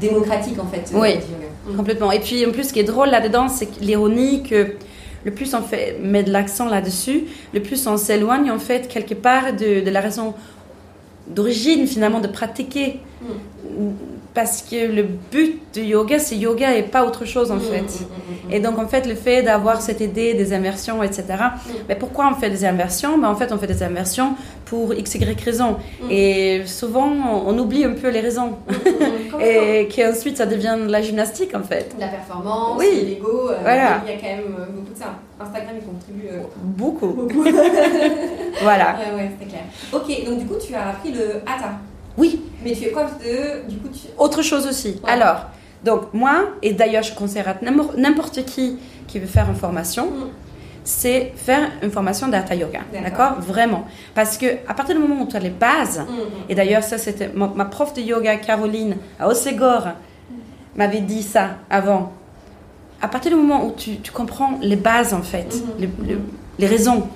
[0.00, 1.14] démocratique en fait Oui.
[1.14, 1.76] du yoga.
[1.76, 2.12] Complètement.
[2.12, 4.74] Et puis en plus, ce qui est drôle là-dedans, c'est l'ironie que
[5.26, 9.14] le plus on fait, met de l'accent là-dessus, le plus on s'éloigne en fait quelque
[9.14, 10.34] part de, de la raison
[11.26, 13.00] d'origine finalement de pratiquer.
[14.36, 17.80] Parce que le but du yoga, c'est yoga et pas autre chose en Mm, fait.
[17.80, 21.24] mm, mm, Et donc en fait, le fait d'avoir cette idée des inversions, etc.
[21.88, 23.16] Mais pourquoi on fait des inversions?
[23.16, 24.34] Ben, En fait, on fait des inversions
[24.66, 25.76] pour x, y raisons.
[26.02, 26.10] Mm.
[26.10, 27.10] Et souvent,
[27.50, 28.50] on, oublie un peu les raisons.
[29.40, 31.96] Et qu'ensuite, ça devient de la gymnastique en fait.
[31.98, 32.88] La performance, Oui.
[33.08, 34.02] l'ego, euh, Voilà.
[34.06, 35.14] il y a quand même euh, beaucoup de ça.
[35.40, 37.08] Instagram, il contribue euh, Beaucoup.
[37.08, 37.44] beaucoup.
[38.62, 38.96] Voilà.
[38.98, 39.62] Ouais, ouais, c'est clair.
[39.92, 41.72] Ok, donc du coup, tu as appris le hatha.
[42.16, 43.68] Oui, Mais tu es prof de.
[43.68, 44.08] Du coup, tu.
[44.18, 44.98] autre chose aussi.
[45.04, 45.10] Ouais.
[45.10, 45.46] Alors,
[45.84, 47.56] donc moi, et d'ailleurs je conseillerais à
[47.96, 50.24] n'importe- qui qui veut faire une formation, Mm.
[50.82, 52.80] c'est faire une formation d'Hatha Yoga.
[52.92, 53.34] D'accord.
[53.40, 53.86] Vraiment.
[54.14, 56.50] Parce que à partir du moment où tu as les bases, Mm, mm.
[56.50, 59.88] et d'ailleurs ça c'était ma, ma prof de yoga, Caroline, à Osegor,
[60.74, 62.12] m'avait dit ça avant.
[63.00, 66.20] À partir du moment où tu, tu comprends les bases en fait, les, le-
[66.58, 67.06] les raisons,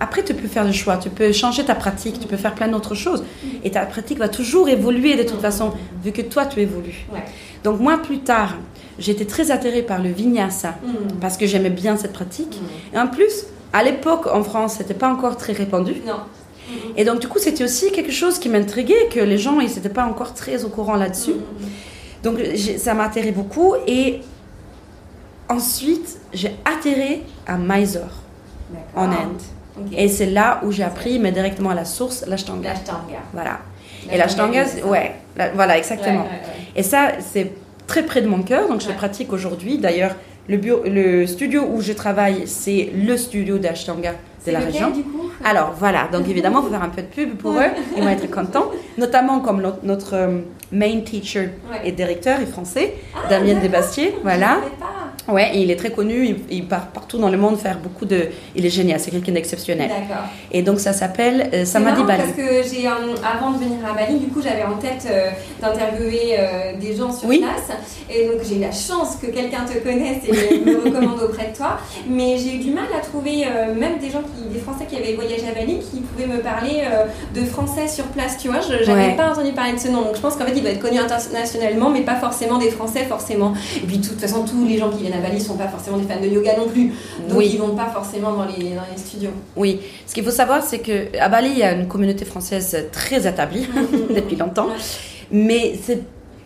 [0.00, 2.68] après tu peux faire le choix, tu peux changer ta pratique, tu peux faire plein
[2.68, 3.24] d'autres choses.
[3.64, 5.72] Et ta pratique va toujours évoluer de toute façon,
[6.04, 7.06] vu que toi tu évolues.
[7.12, 7.24] Ouais.
[7.64, 8.56] Donc moi plus tard,
[8.98, 11.18] j'étais très attirée par le vinyasa, Mm.
[11.20, 12.60] parce que j'aimais bien cette pratique.
[12.92, 12.96] Mm.
[12.96, 15.94] Et en plus, à l'époque en France, c'était pas encore très répandu.
[16.06, 16.20] Non.
[16.96, 19.88] Et donc du coup, c'était aussi quelque chose qui m'intriguait, que les gens, ils n'étaient
[19.88, 21.34] pas encore très au courant là-dessus.
[22.22, 22.38] Donc
[22.78, 23.74] ça m'a atterré beaucoup.
[23.86, 24.20] Et
[25.48, 28.22] ensuite, j'ai atterri à Mysore,
[28.96, 29.04] en.
[29.04, 29.42] Inde.
[29.96, 32.70] Et c'est là où j'ai appris, mais directement à la source, l'ashtanga.
[32.70, 33.20] L'ashtanga.
[33.32, 33.58] Voilà.
[34.10, 36.22] Et l'ashtanga, ouais, la- voilà, exactement.
[36.22, 36.64] Ouais, ouais, ouais.
[36.76, 37.52] Et ça, c'est
[37.86, 39.78] très près de mon cœur, donc je le pratique aujourd'hui.
[39.78, 40.14] D'ailleurs,
[40.48, 44.12] le, bureau- le studio où je travaille, c'est le studio d'ashtanga
[44.46, 44.90] de la région.
[44.90, 47.70] du coup Alors voilà, donc évidemment, il faut faire un peu de pub pour eux,
[47.96, 48.70] ils vont être contents.
[48.98, 50.38] Notamment comme notre, notre, euh,
[50.72, 51.50] main teacher
[51.84, 53.62] et directeur est français, Ah, Damien d'accord.
[53.62, 54.58] Desbastier, Je voilà.
[54.80, 55.32] pas.
[55.32, 58.04] Ouais, et il est très connu, il, il part partout dans le monde faire beaucoup
[58.04, 58.28] de...
[58.54, 59.88] Il est génial, c'est quelqu'un d'exceptionnel.
[59.88, 60.22] D'accord.
[60.52, 62.22] Et donc ça s'appelle euh, Samadhi Bali.
[62.22, 62.92] parce que j'ai, euh,
[63.24, 65.30] avant de venir à Bali, du coup, j'avais en tête euh,
[65.60, 67.40] d'interviewer euh, des gens sur Oui.
[67.40, 67.76] place.
[68.08, 71.56] Et donc, j'ai eu la chance que quelqu'un te connaisse et me recommande auprès de
[71.56, 71.78] toi.
[72.08, 75.14] Mais j'ai eu du mal à trouver même des gens, qui, des Français qui avaient
[75.14, 78.60] voyagé à Bali, qui pouvaient me parler euh, de Français sur place, tu vois.
[78.60, 79.16] Je n'avais Ouais.
[79.16, 80.02] pas entendu parler de ce nom.
[80.02, 83.04] Donc, je pense qu'en fait, il doit être connu internationalement, mais pas forcément des Français,
[83.04, 83.54] forcément.
[83.76, 85.96] Et puis, de toute façon, tous les gens qui viennent à Bali sont pas forcément
[85.98, 86.92] des fans de yoga non plus.
[87.28, 87.50] Donc, Oui.
[87.52, 89.30] ils vont pas forcément dans les, dans les studios.
[89.56, 92.86] Oui, ce qu'il faut savoir, c'est que à Bali, il y a une communauté française
[92.92, 93.66] très établie
[94.14, 94.68] depuis longtemps.
[95.30, 96.02] Mais c'est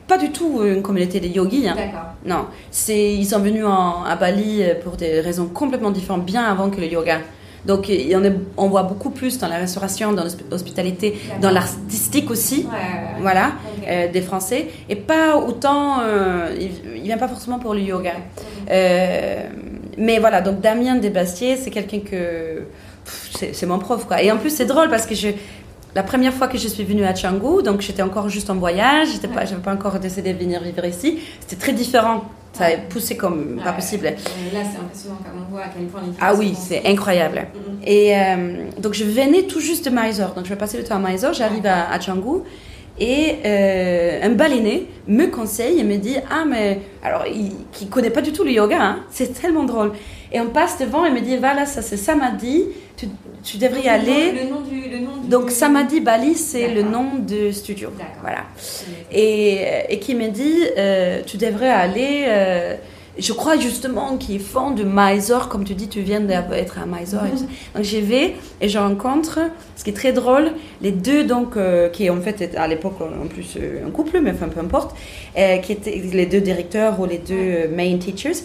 [0.07, 1.69] pas du tout une communauté de yogis.
[1.69, 1.77] Hein.
[2.27, 6.69] Non, c'est ils sont venus en- à Bali pour des raisons complètement différentes, bien avant
[6.71, 7.19] que le yoga.
[7.67, 11.51] Donc il y en a, on voit beaucoup plus dans la restauration, dans l'hospitalité, dans
[11.51, 12.67] l'artistique aussi.
[12.71, 13.21] Ouais.
[13.21, 13.53] Voilà,
[13.87, 14.69] euh, des Français.
[14.89, 16.01] Et pas autant.
[16.01, 18.13] euh, il, il vient pas forcément pour le yoga.
[18.71, 19.43] Euh,
[19.99, 22.65] mais voilà, donc Damien Desbastiers, c'est quelqu'un que.
[23.37, 24.23] C'est c'est mon prof, quoi.
[24.23, 25.29] Et en plus, c'est drôle parce que je.
[25.95, 29.09] La première fois que je suis venue à Canggu, donc j'étais encore juste en voyage,
[29.13, 31.19] j'étais pas, j'avais pas encore décidé de venir vivre ici.
[31.41, 32.25] C'était très différent.
[32.53, 34.05] Ça a poussé comme pas possible.
[34.07, 34.13] Là,
[34.53, 37.47] c'est impressionnant comme on voit à quel point les Ah oui, c'est incroyable.
[37.55, 37.79] Mhm.
[37.87, 40.35] Et euh, donc je venais tout juste de Mysore.
[40.35, 42.43] Donc je vais passer le temps à Mysore, j'arrive à, à Canggu.
[42.99, 46.81] Et euh, un baleiné me conseille et me dit Ah, mais.
[47.03, 49.93] Alors, il qui connaît pas du tout le yoga, hein, c'est tellement drôle.
[50.33, 52.65] Et on passe devant et me dit Voilà, ça c'est Samadhi,
[52.97, 53.07] tu,
[53.43, 54.33] tu devrais y aller.
[54.33, 54.89] Le nom du.
[54.89, 55.29] Le nom du...
[55.29, 57.91] Donc, Samadhi Bali, c'est le nom de studio.
[58.21, 58.45] Voilà.
[59.13, 62.25] Et, et qui me dit euh, Tu devrais aller.
[62.29, 62.77] euh,
[63.19, 67.23] je crois justement qu'ils font de Mysore, comme tu dis, tu viens d'être à Mysore.
[67.37, 67.45] ça.
[67.75, 69.41] Donc j'y vais et je rencontre,
[69.77, 73.27] ce qui est très drôle, les deux, donc, euh, qui en fait à l'époque en
[73.27, 74.97] plus euh, un couple, mais enfin peu importe,
[75.37, 78.39] euh, qui étaient les deux directeurs ou les deux euh, main teachers,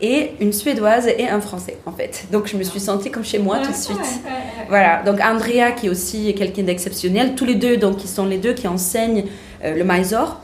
[0.00, 2.26] et une suédoise et un français en fait.
[2.32, 4.20] Donc je me suis sentie comme chez moi tout de suite.
[4.68, 8.38] Voilà, donc Andrea qui est aussi quelqu'un d'exceptionnel, tous les deux, donc qui sont les
[8.38, 9.24] deux qui enseignent
[9.62, 10.40] le Mysore,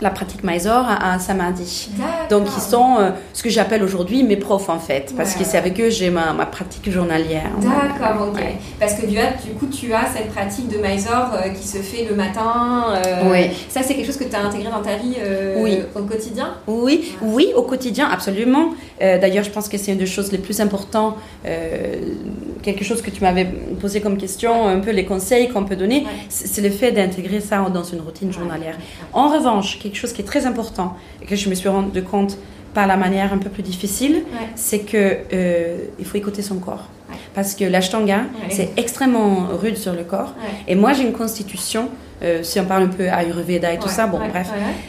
[0.00, 1.90] la pratique Mysore à, à Samadhi.
[2.30, 5.44] Donc ils sont euh, ce que j'appelle aujourd'hui mes profs en fait, parce Ouais, que
[5.48, 7.50] c'est avec eux j'ai ma, ma pratique journalière.
[7.60, 8.34] D'accord, ok.
[8.36, 8.56] Ouais.
[8.80, 12.06] Parce que du, du coup, tu as cette pratique de Mysore euh, qui se fait
[12.08, 12.86] le matin.
[13.06, 13.50] euh, Oui.
[13.68, 15.78] Ça, c'est quelque chose que tu as intégré dans ta vie euh, Oui.
[15.94, 16.54] au quotidien?
[16.66, 18.70] Oui, oui, au quotidien, absolument.
[19.02, 21.16] Euh, D'ailleurs, je pense que c'est une des choses les plus importantes,
[21.46, 21.94] euh,
[22.62, 23.44] quelque chose que tu m'avais
[23.80, 26.26] posé comme question, un peu les conseils qu'on peut donner, Ouais.
[26.28, 28.47] c'est le fait d'intégrer ça dans une routine journalière.
[29.12, 32.36] En revanche, quelque chose qui est très important et que je me suis rendu compte
[32.74, 34.48] par la manière un peu plus difficile, Ouais.
[34.54, 36.86] c'est que euh, il faut écouter son corps.
[37.34, 40.34] Parce que l'ashtanga, c'est extrêmement rude sur le corps.
[40.66, 41.88] Et moi, j'ai une constitution,
[42.22, 44.48] euh, si on parle un peu Ayurveda et tout ça, bon, bref,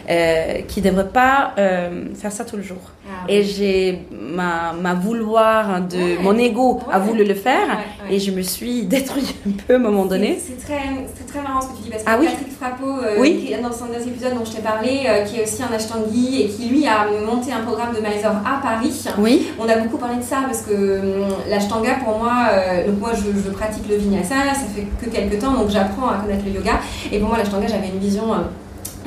[0.10, 2.78] euh, qui ne devrait pas euh, faire ça tout le jour.
[3.12, 7.80] Ah, Et j'ai ma, ma vouloir de mon ego a voulu le faire.
[8.10, 10.40] Et je me suis détruite un peu à un moment donné.
[10.40, 10.80] C'est très,
[11.28, 12.28] très marrant ce que tu dis parce que Ah oui?
[12.28, 13.46] Patrick Frappeau, Oui.
[13.46, 16.44] qui est dans un des épisodes dont je t'ai parlé, qui est aussi un ashtangi
[16.44, 19.06] et qui lui a monté un programme de Mysore à Paris.
[19.18, 23.00] Oui, On a beaucoup parlé de ça parce que hum, l'ashtanga pour moi, euh, donc
[23.00, 26.44] moi je, je pratique le vinyasa, ça fait que quelques temps donc j'apprends à connaître
[26.46, 26.80] le yoga
[27.12, 28.34] et pour moi l'ashtanga j'avais une vision.
[28.34, 28.38] euh,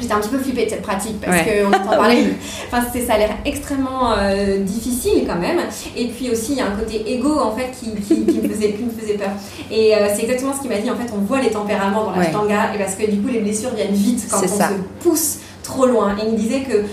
[0.00, 1.62] J'étais un petit peu flippée de cette pratique parce Ouais.
[1.62, 2.24] qu'on entend parler.
[2.72, 5.58] Enfin, ça a l'air extrêmement euh, difficile quand même.
[5.94, 8.48] Et puis aussi, il y a un côté égo en fait qui, qui, qui me,
[8.48, 9.28] faisait, qui me faisait peur.
[9.70, 10.90] Et euh, c'est exactement ce qu'il m'a dit.
[10.90, 12.30] En fait, on voit les tempéraments dans la Ouais.
[12.32, 14.68] tanga et parce que du coup, les blessures viennent vite quand on ça.
[14.70, 14.74] se
[15.06, 16.16] pousse trop loin.
[16.18, 16.84] Et il me disait que.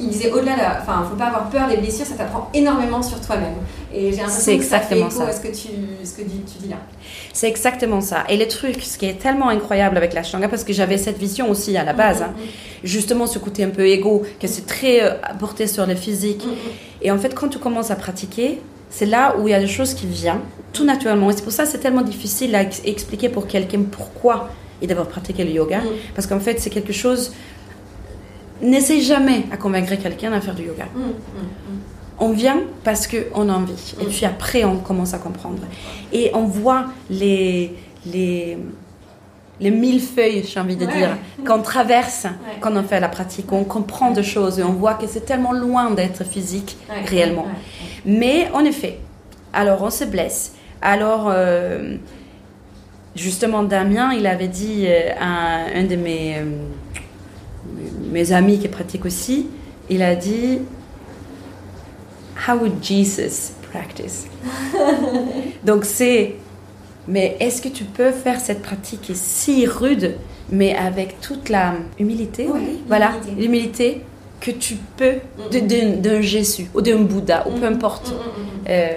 [0.00, 3.00] Il disait au-delà, de la- enfin, faut pas avoir peur des blessures, ça t'apprend énormément
[3.02, 3.54] sur toi-même.
[3.94, 5.26] Et j'ai l'impression que ça fait exactement écho ça.
[5.28, 5.68] à ce que tu,
[6.04, 6.76] ce que tu, dis là.
[7.32, 8.24] c'est exactement ça.
[8.28, 11.50] Et le truc, ce qui est tellement incroyable avec l'ashtanga, parce que j'avais cette vision
[11.50, 12.32] aussi à la base, hein,
[12.84, 16.44] justement ce côté un peu égo, que c'est très euh, porté sur le physique.
[17.02, 19.66] Et en fait, quand tu commences à pratiquer, c'est là où il y a des
[19.66, 20.40] choses qui viennent
[20.72, 21.30] tout naturellement.
[21.30, 24.50] Et c'est pour ça que c'est tellement difficile à ex- expliquer pour quelqu'un pourquoi
[24.80, 25.78] il devrait pratiquer le yoga.
[25.78, 25.88] Mm.
[26.14, 27.32] Parce qu'en fait, c'est quelque chose.
[28.60, 30.84] N'essaie jamais à convaincre quelqu'un à faire du yoga.
[32.24, 33.94] On vient parce qu'on a envie.
[34.00, 34.08] Et Mm.
[34.08, 35.62] puis après, on commence à comprendre.
[36.12, 37.74] Et on voit les,
[38.06, 38.56] les,
[39.64, 40.96] les mille feuilles, j'ai envie de Ouais.
[40.98, 41.10] dire,
[41.46, 42.58] qu'on traverse Ouais.
[42.60, 43.50] quand on fait la pratique.
[43.52, 47.46] On comprend des choses et on voit que c'est tellement loin d'être physique Ouais, réellement.
[48.06, 48.94] Mais en effet,
[49.52, 50.54] alors on se blesse.
[50.80, 51.96] Alors, euh,
[53.16, 56.44] justement, Damien, il avait dit euh, à un de mes, euh,
[58.12, 59.48] mes amis qui pratique aussi,
[59.90, 60.60] il a dit
[62.48, 64.26] How would Jesus practice?
[65.64, 66.36] Donc c'est,
[67.08, 70.16] mais est-ce que tu peux faire cette pratique si rude,
[70.50, 74.02] mais avec toute la humilité, dit voilà, l'humilité.
[74.40, 75.14] que tu peux
[75.52, 78.12] de- d'un Jésus ou d'un Bouddha ou peu importe.
[78.68, 78.88] Euh,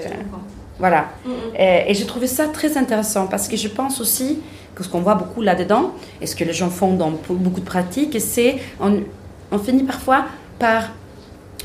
[0.80, 1.10] voilà.
[1.28, 4.39] Euh, et j'ai trouvé ça très intéressant parce que je pense aussi
[4.74, 7.65] que ce qu'on voit beaucoup là-dedans, et ce que les gens font dans beaucoup de
[7.65, 9.02] pratiques, c'est on,
[9.52, 10.26] on finit parfois
[10.58, 10.89] par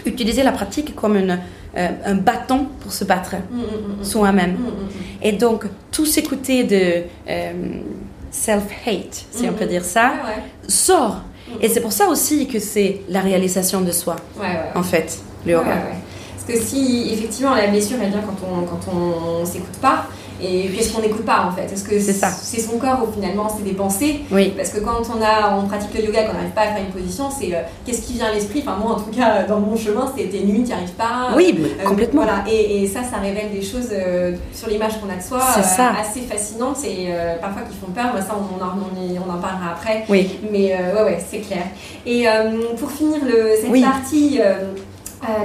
[0.04, 1.40] utiliser la pratique comme une,
[1.76, 4.56] euh, un bâton pour se battre Mm, mm, mm, soi-même.
[5.22, 7.52] Et donc, tout ce côté de euh,
[8.30, 11.22] self-hate, si on peut dire ça, Ouais, sort.
[11.60, 14.56] Et c'est pour ça aussi que c'est la réalisation de soi, Ouais, ouais.
[14.74, 15.56] en fait, le.
[15.56, 20.06] Parce que si effectivement la blessure elle vient quand on quand on s'écoute pas
[20.42, 21.72] Et qu'est-ce qu'on n'écoute pas en fait?
[21.72, 22.28] Est-ce que C'est ça.
[22.28, 24.52] c'est son corps ou finalement c'est des pensées Oui.
[24.56, 26.92] Parce que quand on, a, on pratique le yoga, qu'on n'arrive pas à faire une
[26.92, 28.62] position, c'est euh, qu'est-ce qui vient à l'esprit?
[28.66, 31.30] Enfin, moi en tout cas, dans mon chemin, t'es nul, t'y arrives pas.
[31.36, 32.22] Oui, Euh, complètement.
[32.22, 35.40] Voilà, et, et ça, ça révèle des choses euh, sur l'image qu'on a de soi
[35.40, 35.92] ça.
[36.00, 38.12] assez fascinantes et euh, parfois qui font peur.
[38.12, 40.04] Moi, ça, on en, on y- on en parlera après.
[40.08, 40.38] Oui.
[40.50, 41.64] Mais euh, ouais, ouais, c'est clair.
[42.06, 43.82] Et euh, pour finir le, cette Oui.
[43.82, 44.40] partie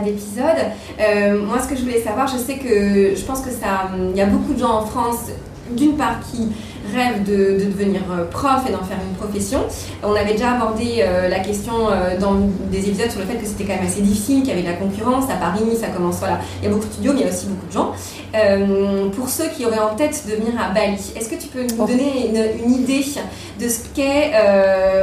[0.04, 3.92] d'épisode, euh, moi, ce que je voulais savoir, je sais que je pense que ça,
[4.12, 5.32] il y a beaucoup de gens en France,
[5.72, 6.48] d'une part qui
[6.94, 9.62] rêvent de, de devenir euh, prof et d'en faire une profession.
[10.04, 12.36] On avait déjà abordé euh, la question euh, dans
[12.72, 14.68] des épisodes sur le fait que c'était quand même assez difficile, qu'il y avait de
[14.68, 16.40] la concurrence à Paris, ça commence, voilà.
[16.62, 17.92] Il y a beaucoup de studios, mais il y a aussi beaucoup de gens.
[18.36, 21.62] Euh, pour ceux qui auraient en tête de venir à Bali, est-ce que tu peux
[21.64, 21.86] nous Oh.
[21.88, 23.04] donner une, une idée
[23.60, 24.32] de ce qu'est,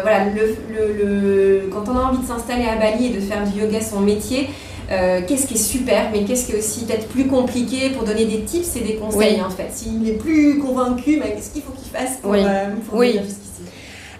[0.03, 3.43] voilà, le, le- le- quand on a envie de s'installer à Bali et de faire
[3.45, 4.49] du yoga son métier,
[4.93, 8.27] euh, qu'est-ce qui est super, mais qu'est-ce qui est aussi peut-être plus compliqué pour donner
[8.27, 9.43] des tips et des conseils Oui.
[9.43, 9.69] en fait.
[9.73, 12.41] S'il est plus convaincu, qu'est-ce qu'il faut qu'il fasse pour, Oui.
[12.45, 13.13] euh, pour Oui.
[13.13, 13.63] jusqu'ici?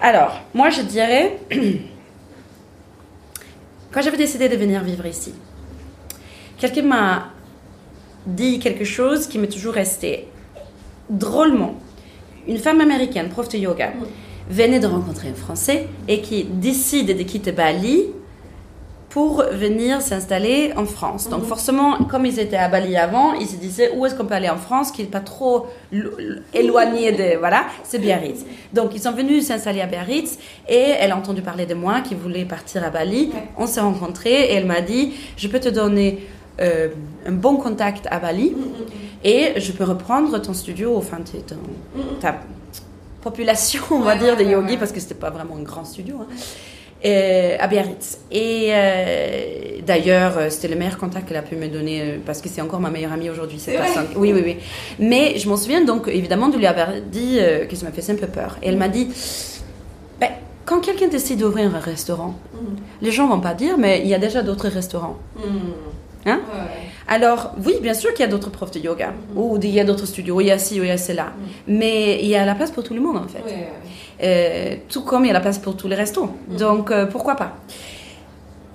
[0.01, 1.39] Alors, moi, je dirais,
[3.93, 5.33] quand j'avais décidé de venir vivre ici,
[6.59, 7.29] quelqu'un m'a
[8.27, 10.29] dit quelque chose qui m'est toujours resté
[11.11, 11.75] drôlement.
[12.49, 13.93] Une femme américaine, prof de yoga,
[14.49, 18.07] venait de rencontrer un Français et qui décide de quitter Bali
[19.13, 21.29] pour venir s'installer en France.
[21.29, 21.47] Donc Mhm.
[21.49, 24.49] forcément, comme ils étaient à Bali avant, ils se disaient où est-ce qu'on peut aller
[24.49, 26.13] en France qui n'est pas trop lo-
[26.55, 27.39] éloigné de...
[27.39, 28.41] Voilà, c'est Biarritz.
[28.73, 32.15] Donc ils sont venus s'installer à Biarritz et elle a entendu parler de moi qui
[32.15, 33.31] voulait partir à Bali.
[33.35, 33.43] Ouais.
[33.59, 36.27] On s'est rencontrés et elle m'a dit, je peux te donner
[36.61, 36.89] euh,
[37.27, 41.57] un bon contact à Bali Mm, mm, et je peux reprendre ton studio, enfin ton-
[42.21, 42.37] ta
[43.23, 44.77] population, on va dire, de ouais.
[44.79, 46.27] parce que c'était pas vraiment un grand studio, hein,
[47.05, 48.19] euh, à Biarritz.
[48.31, 52.49] Et euh, d'ailleurs, euh, c'était le meilleur contact qu'elle a pu me donner, parce que
[52.49, 54.07] c'est encore ma meilleure amie aujourd'hui, cette personne.
[54.17, 54.57] Oui, oui, oui.
[54.99, 58.11] Mais je m'en souviens donc, évidemment, de lui avoir dit euh, que ça m'a fait
[58.11, 58.59] un peu peur.
[58.63, 59.09] Et elle m'a dit,
[60.21, 60.31] ben,
[60.65, 64.15] quand quelqu'un décide d'ouvrir un restaurant, Mm, les gens vont pas dire, mais il y
[64.15, 65.17] a déjà d'autres restaurants.
[65.37, 65.41] mm.
[66.27, 66.92] Hein ouais.
[67.09, 69.39] Alors, oui, bien sûr qu'il y a d'autres profs de yoga, Mhm.
[69.39, 71.33] ou il y a d'autres studios, il y a ci, ou il y a cela.
[71.67, 73.43] Mais il y a la place pour tout le monde, en fait.
[74.23, 76.29] Euh, tout comme il y a la place pour tous les restos.
[76.49, 76.57] Mhm.
[76.57, 77.57] Donc, euh, pourquoi pas?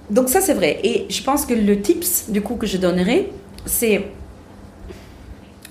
[0.09, 0.80] Donc, ça, c'est vrai.
[0.84, 3.30] Et je pense que le tips, du coup, que je donnerais,
[3.65, 4.05] c'est...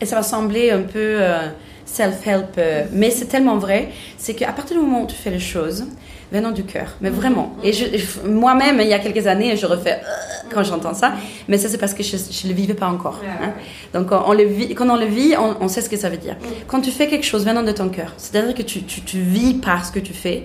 [0.01, 1.49] Et ça va sembler un peu euh,
[1.87, 2.61] self-help,
[2.93, 3.89] mais c'est tellement vrai,
[4.19, 5.85] c'est qu'à partir du moment où tu fais les choses,
[6.33, 7.55] venant du cœur, mais vraiment.
[7.63, 11.13] Et je, je- moi-même, il y a quelques années, je refais euh, quand j'entends ça,
[11.49, 13.21] mais ça, c'est parce que je ne le vivais pas encore.
[13.43, 13.53] Hein.
[13.95, 16.09] Donc, on, on le vit, quand on le vit, on, on sait ce que ça
[16.09, 16.37] veut dire.
[16.67, 19.55] Quand tu fais quelque chose venant de ton cœur, c'est-à-dire que tu, tu, tu vis
[19.55, 20.45] par ce que tu fais,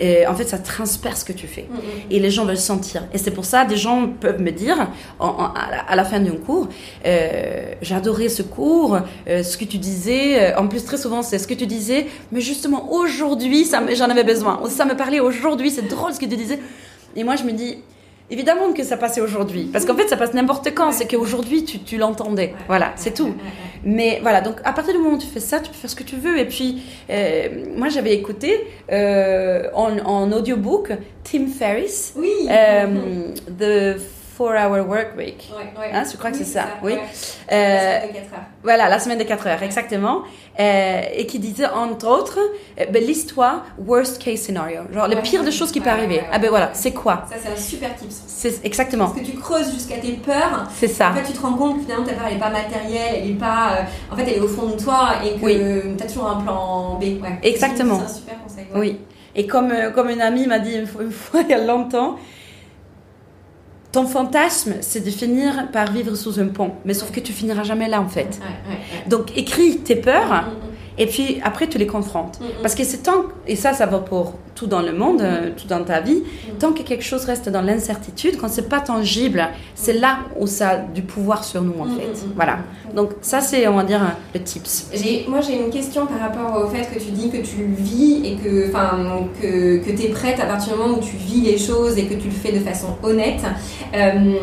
[0.00, 1.66] et en fait, ça transperce ce que tu fais.
[2.10, 3.04] Et les gens veulent sentir.
[3.14, 4.76] Et c'est pour ça, des gens peuvent me dire,
[5.18, 5.52] en- en-
[5.88, 6.68] à, la, fin d'un cours,
[7.06, 10.52] euh, adoré ce cours, euh, ce que tu disais.
[10.52, 14.24] euh, En plus, très souvent, c'est ce que tu disais, mais justement, aujourd'hui, j'en avais
[14.24, 14.60] besoin.
[14.68, 16.58] Ça me parlait aujourd'hui, c'est drôle ce que tu disais.
[17.16, 17.78] Et moi, je me dis,
[18.30, 19.68] évidemment que ça passait aujourd'hui.
[19.72, 20.92] Parce qu'en fait, ça passe n'importe quand.
[20.92, 22.54] C'est qu'aujourd'hui, tu, tu l'entendais.
[22.68, 23.34] Voilà, c'est tout.
[23.84, 25.96] Mais voilà, donc à partir du moment où tu fais ça, tu peux faire ce
[25.96, 26.38] que tu veux.
[26.38, 30.92] Et puis, euh, moi, j'avais écouté euh, en, en audiobook
[31.24, 32.30] Tim Ferriss, Oui.
[32.50, 32.86] euh,
[33.58, 34.00] The
[34.38, 35.50] 4-Hour Work Week.
[35.56, 35.90] Ouais, ouais.
[35.92, 36.94] Hein, je crois que c'est ça, oui.
[37.52, 38.44] Euh, La semaine de quatre heures.
[38.62, 40.22] voilà, la semaine de 4 heures, exactement.
[40.60, 42.38] Euh, et qui disait, entre autres,
[42.80, 44.80] euh, ben, l'histoire worst case scenario.
[44.92, 46.22] Genre, le pire de choses qui peut arriver.
[46.30, 47.24] Ah ben voilà, c'est quoi?
[47.30, 48.22] Ça, c'est un super tips.
[48.26, 50.68] C'est exactement, Parce que tu creuses jusqu'à tes peurs.
[50.74, 51.10] c'est ça.
[51.10, 53.30] En fait, tu te rends compte que finalement ta peur elle est pas matérielle, elle
[53.30, 53.76] est pas.
[53.78, 55.58] euh, en fait, elle est au fond de toi et que Oui.
[55.96, 57.02] tu as toujours un plan B.
[57.22, 57.38] Ouais.
[57.42, 57.98] Exactement.
[58.00, 58.66] C'est un super conseil.
[58.74, 58.98] Oui.
[59.34, 62.16] Et comme, comme une amie m'a dit une fois il y a longtemps,
[63.92, 66.72] ton fantasme, c'est de finir par vivre sous un pont.
[66.84, 68.40] Mais sauf que tu finiras jamais là, en fait.
[69.06, 72.38] Donc, écris tes peurs Mm, mm, et puis après, tu les confrontes.
[72.40, 72.48] mm, mm.
[72.62, 75.66] Parce que c'est tant, et ça, ça va pour tout dans le monde, euh, tout
[75.66, 76.58] dans ta vie, Mm.
[76.58, 80.68] tant que quelque chose reste dans l'incertitude, quand c'est pas tangible, c'est là où ça
[80.70, 82.24] a du pouvoir sur nous, en Mm, fait.
[82.36, 82.58] Voilà.
[82.94, 84.88] Donc, ça, c'est, on va dire, un- le tips.
[85.28, 88.36] Moi j'ai une question par rapport au fait que tu dis que tu vis et
[88.36, 88.98] que, enfin,
[89.40, 92.04] que, que tu es prête à partir du moment où tu vis les choses et
[92.04, 93.40] que tu le fais de façon honnête.
[93.94, 94.34] Euh,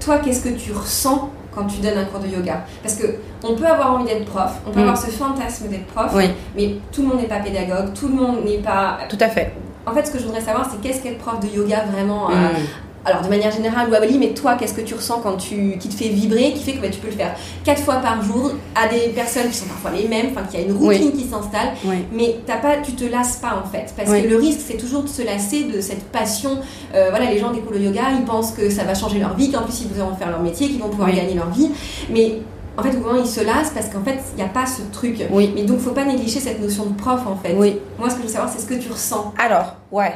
[0.00, 3.06] toi, qu'est-ce que tu ressens quand tu donnes un cours de yoga Parce que
[3.44, 4.82] on peut avoir envie d'être prof, on peut Mm.
[4.82, 8.14] avoir ce fantasme d'être prof, Oui, mais tout le monde n'est pas pédagogue, tout le
[8.14, 8.98] monde n'est pas.
[9.08, 9.52] tout à fait.
[9.86, 12.34] En fait, ce que je voudrais savoir, c'est qu'est-ce qu'être prof de yoga vraiment euh,
[12.34, 12.56] Mm.
[13.04, 15.78] Alors de manière générale ou à Bali, mais toi, qu'est-ce que tu ressens quand tu,
[15.78, 17.34] qui te fait vibrer, qui fait que bah, tu peux le faire
[17.64, 20.62] quatre fois par jour à des personnes qui sont parfois les mêmes, enfin qu'il y
[20.62, 22.04] a une routine qui s'installe, Oui.
[22.12, 24.22] mais t'as pas, tu te lasses pas en fait, parce Oui.
[24.22, 26.58] que le risque c'est toujours de se lasser de cette passion.
[26.94, 29.50] Euh, voilà, les gens découvrent le yoga, ils pensent que ça va changer leur vie,
[29.50, 31.70] qu'en plus ils vont faire leur métier, qu'ils vont pouvoir gagner leur vie,
[32.10, 32.38] mais
[32.76, 35.26] en fait, souvent, ils se lassent parce qu'en fait, il n'y a pas ce truc.
[35.32, 35.50] Oui.
[35.52, 37.52] Mais donc, faut pas négliger cette notion de prof, en fait.
[37.56, 37.76] Oui.
[37.98, 39.34] Moi, ce que je veux savoir, c'est ce que tu ressens.
[39.36, 40.12] Alors, ouais.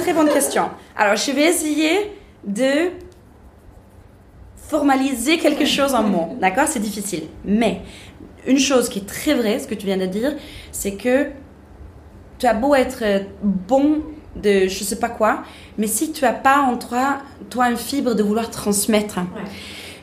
[0.00, 0.70] Très bonne question.
[0.96, 2.12] Alors, je vais essayer
[2.44, 2.90] de
[4.56, 6.36] formaliser quelque chose en mots.
[6.40, 6.66] D'accord?
[6.66, 7.24] C'est difficile.
[7.44, 7.82] Mais
[8.46, 10.34] une chose qui est très vraie, ce que tu viens de dire,
[10.72, 11.28] c'est que
[12.38, 14.02] tu as beau être euh, bon
[14.36, 15.42] de je sais pas quoi,
[15.76, 17.18] mais si tu as pas en toi,
[17.50, 19.18] toi une fibre de vouloir transmettre,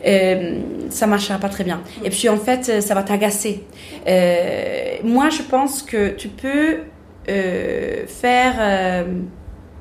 [0.06, 1.82] euh, ça marchera pas très bien.
[2.04, 3.64] Et puis en fait, ça va t'agacer.
[4.08, 6.80] Euh, moi, je pense que tu peux
[7.30, 9.06] euh, faire.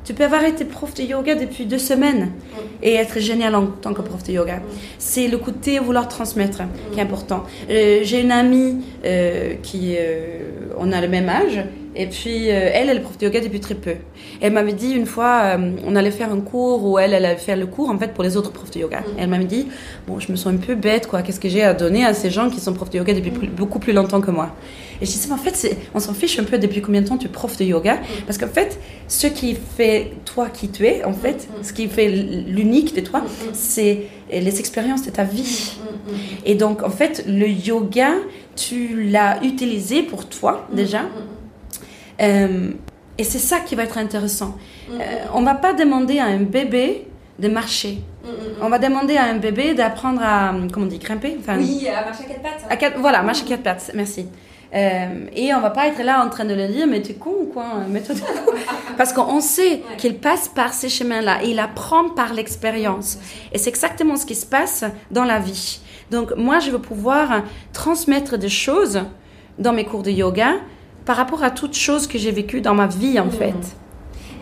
[0.05, 2.32] Tu peux avoir été prof de yoga depuis deux semaines
[2.82, 4.61] et être génial en tant que prof de yoga.
[4.98, 7.44] C'est le côté vouloir transmettre qui est important.
[7.70, 10.40] Euh, J'ai une amie euh, qui, euh,
[10.78, 11.64] on a le même âge,
[11.96, 13.94] et puis elle, elle est prof de yoga depuis très peu.
[14.40, 17.57] Elle m'avait dit une fois, on allait faire un cours où elle, elle allait faire
[17.57, 19.05] le cours en fait pour les autres profs de yoga.
[19.16, 19.68] Elle m'avait dit,
[20.09, 21.22] bon, je me sens un peu bête, quoi.
[21.22, 23.78] Qu'est-ce que j'ai à donner à ces gens qui sont profs de yoga depuis beaucoup
[23.78, 24.50] plus longtemps que moi?
[25.05, 27.18] Et je disais, mais en fait, on s'en fiche un peu depuis combien de temps
[27.18, 31.05] tu es prof de yoga, parce qu'en fait, ce qui fait toi qui tu es,
[31.05, 35.72] en fait, ce qui fait l'unique de toi, c'est les expériences de ta vie.
[36.46, 38.12] Et donc, en fait, le yoga,
[38.57, 41.02] tu l'as utilisé pour toi déjà.
[42.22, 42.70] Euh,
[43.18, 44.57] et c'est ça qui va être intéressant.
[44.90, 45.00] Euh,
[45.34, 47.07] on va pas demander à un bébé
[47.38, 47.98] de marcher.
[48.62, 52.05] On va demander à un bébé d'apprendre à, comment on dit, grimper Enfin, Oui, à
[52.07, 52.64] marcher à quatre pattes.
[52.70, 54.26] à quatre- voilà, marcher quatre pattes, merci.
[54.74, 57.32] Euh, et on va pas être là en train de le dire, mais t'es con
[57.42, 58.26] ou quoi Mets-toi debout.
[58.96, 63.18] Parce qu'on sait qu'il passe par ces chemins-là et il apprend par l'expérience.
[63.52, 65.80] Et c'est exactement ce qui se passe dans la vie.
[66.10, 67.42] Donc moi, je veux pouvoir
[67.72, 69.00] transmettre des choses
[69.58, 70.54] dans mes cours de yoga
[71.04, 73.54] par rapport à toutes choses que j'ai vécues dans ma vie, en fait.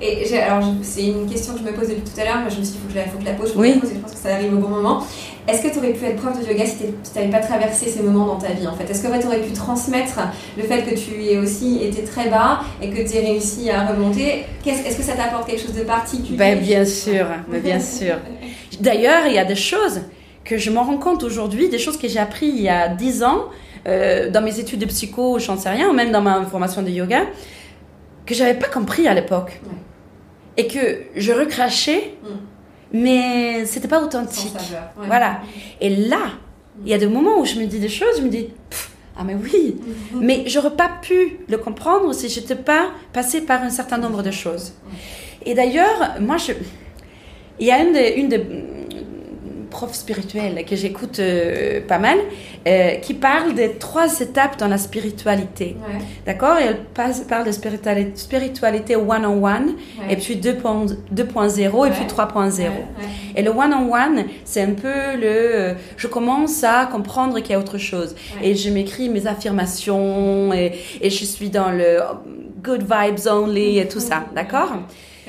[0.01, 2.51] Et alors, je- c'est une question que je me pose depuis tout à l'heure, mais
[2.51, 3.71] je me suis dit, faut que je la, faut que je la pose, faut Oui.
[3.71, 5.05] je la pose, et je pense que ça arrive au bon moment.
[5.49, 6.85] Est-ce que tu aurais pu être prof de yoga si tu
[7.19, 8.89] n'avais pas traversé ces moments dans ta vie, en fait?
[8.89, 10.21] Est-ce que tu aurais pu transmettre
[10.57, 13.85] le fait que tu aies aussi été très bas et que tu aies réussi à
[13.87, 14.45] remonter?
[14.63, 16.37] Qu'est-ce- Est-ce que ça t'apporte quelque chose de particulier?
[16.37, 18.17] Ben, bien sûr, ben, bien sûr.
[18.81, 20.03] D'ailleurs, il y a des choses
[20.45, 23.23] que je m'en rends compte aujourd'hui, des choses que j'ai appris il y a 10
[23.25, 23.47] ans,
[23.89, 26.91] euh, dans mes études de psycho, j'en sais rien, ou même dans ma formation de
[26.91, 27.23] yoga,
[28.27, 29.61] que j'avais pas compris à l'époque.
[29.67, 29.73] Ouais.
[30.57, 32.27] Et que je recrachais, Mm.
[32.93, 34.53] Mais c'était pas authentique.
[34.59, 35.07] saveur, ouais.
[35.07, 35.41] Voilà.
[35.81, 36.33] Et là,
[36.85, 38.49] il y a des moments où je me dis des choses, je me dis,
[39.17, 39.77] ah mais oui,
[40.15, 44.23] mais j'aurais pas pu le comprendre si je n'étais pas passée par un certain nombre
[44.23, 44.75] de choses.
[45.45, 46.53] Et d'ailleurs, moi, je...
[47.59, 48.45] il y a une des, une des
[49.77, 52.19] profs spirituels que j'écoute euh, pas mal,
[52.69, 55.77] euh, qui parle des trois étapes dans la spiritualité.
[55.89, 56.57] Ouais, D'accord?
[56.61, 59.69] Elle passe- parle de spiritualité, spiritualité one-on-one,
[59.99, 60.13] ouais.
[60.13, 62.07] et puis 2.0 2.0 et puis Ouais.
[62.07, 62.59] 3.0.
[62.61, 62.75] Ouais, ouais.
[63.37, 67.59] Et le one-on-one, c'est un peu le euh, je commence à comprendre qu'il y a
[67.59, 68.15] autre chose.
[68.41, 68.49] Ouais.
[68.51, 71.99] Et je m'écris mes affirmations et, et je suis dans le
[72.63, 74.73] good vibes only et tout ça, d'accord?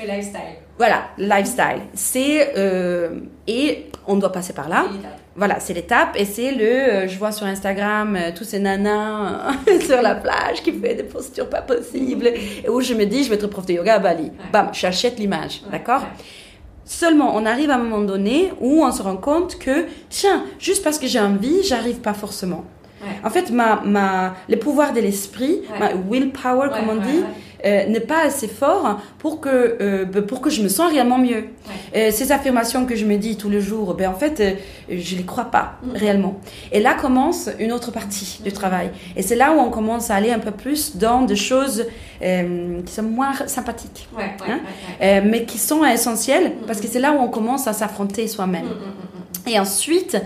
[0.00, 0.40] Le lifestyle.
[0.76, 1.82] Voilà, lifestyle.
[1.94, 4.86] C'est euh, et on doit passer par là.
[5.36, 9.50] Voilà, c'est l'étape et c'est le euh, je vois sur Instagram euh, tous ces nanas
[9.68, 13.24] euh, sur la plage qui fait des postures pas possibles et où je me dis
[13.24, 14.30] je vais être prof de yoga à Bali.
[14.52, 16.24] Bam, j'achète l'image, Ouais, d'accord ouais.
[16.86, 20.84] Seulement, on arrive à un moment donné où on se rend compte que, tiens, juste
[20.84, 22.66] parce que j'ai envie, j'arrive pas forcément.
[23.22, 27.22] En fait, ma, ma, le pouvoir de l'esprit, ma willpower, comme on dit.
[27.64, 31.18] Euh, n'est pas assez fort pour que, euh, ben, pour que je me sens réellement
[31.18, 31.44] mieux.
[31.96, 34.58] Euh, ces affirmations que je me dis tous les jours, ben, en fait,
[34.90, 35.90] je les crois pas Mm.
[35.96, 36.40] réellement.
[36.72, 38.90] Et là commence une autre partie du travail.
[39.16, 41.86] Et c'est là où on commence à aller un peu plus dans des choses
[42.20, 44.08] qui sont moins sympathiques.
[44.16, 44.60] Ouais, Hein
[45.00, 48.64] ouais, mais qui sont essentielles parce que c'est là où on commence à s'affronter soi-même.
[48.64, 50.16] Mm, mm, mm, Et ensuite,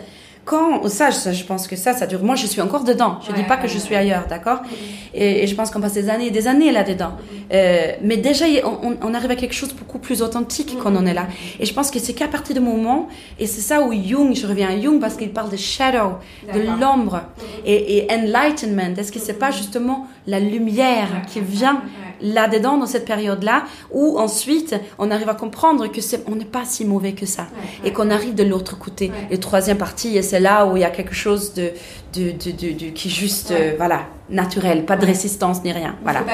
[0.49, 2.23] quand ça, ça, je pense que ça, ça dure.
[2.23, 3.19] Moi, je suis encore dedans.
[3.25, 4.67] Je Ouais, dis pas que je suis ailleurs, d'accord mm.
[5.15, 7.13] et, et je pense qu'on passe des années et des années là-dedans.
[7.53, 11.05] Euh, mais déjà, on, on- arrive à quelque chose de beaucoup plus authentique quand on
[11.07, 11.27] est là.
[11.61, 14.47] Et je pense que c'est qu'à partir du moment, et c'est ça où Jung, je
[14.47, 16.13] reviens à Jung parce qu'il parle de shadow,
[16.55, 17.21] de l'ombre
[17.67, 18.95] et, et enlightenment.
[18.97, 21.83] Est-ce que c'est pas justement la lumière qui vient
[22.21, 26.65] là-dedans dans cette période-là où ensuite on arrive à comprendre que c'est on n'est pas
[26.65, 27.47] si mauvais que ça
[27.85, 29.11] et qu'on arrive de l'autre côté.
[29.31, 31.71] Et troisième partie, et c'est là où il y a quelque chose de,
[32.15, 35.97] de, de, de- de- qui juste euh, voilà naturel, pas de résistance ni rien.
[36.03, 36.21] Voilà.
[36.21, 36.33] Faut pas,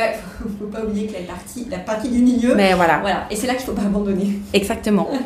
[0.61, 2.55] faut, pas oublier que la partie, la partie du milieu.
[2.55, 4.39] Mais voilà, Voilà, et c'est là qu'il faut pas abandonner.
[4.53, 5.09] exactement.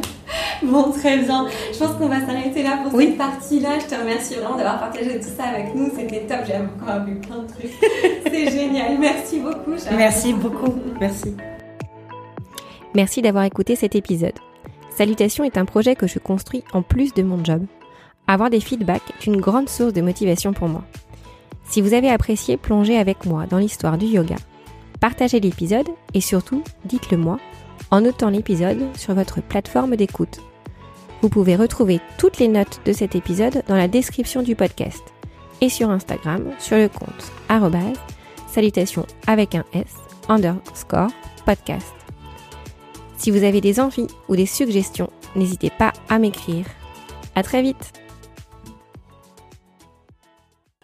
[0.60, 1.46] Bon, très bien.
[1.72, 3.06] Je pense qu'on va s'arrêter là pour Oui.
[3.10, 3.78] cette partie-là.
[3.80, 5.88] Je te remercie vraiment d'avoir partagé tout ça avec nous.
[5.96, 6.38] C'était top.
[6.46, 7.70] J'ai encore appris plein de trucs.
[8.26, 8.98] C'est génial.
[8.98, 9.78] Merci beaucoup.
[9.78, 9.96] Charles.
[9.96, 10.74] Merci beaucoup.
[11.00, 11.36] Merci.
[12.94, 14.32] Merci d'avoir écouté cet épisode.
[14.90, 17.62] Salutation est un projet que je construis en plus de mon job.
[18.26, 20.82] Avoir des feedbacks est une grande source de motivation pour moi.
[21.68, 24.36] Si vous avez apprécié plonger avec moi dans l'histoire du yoga,
[25.00, 27.38] partagez l'épisode et surtout dites-le moi
[27.90, 30.40] en notant l'épisode sur votre plateforme d'écoute.
[31.22, 35.02] Vous pouvez retrouver toutes les notes de cet épisode dans la description du podcast
[35.60, 37.32] et sur Instagram sur le compte
[38.46, 39.94] salutations avec un S
[40.28, 41.10] underscore
[41.44, 41.92] podcast.
[43.16, 46.66] Si vous avez des envies ou des suggestions, n'hésitez pas à m'écrire.
[47.34, 47.92] À très vite!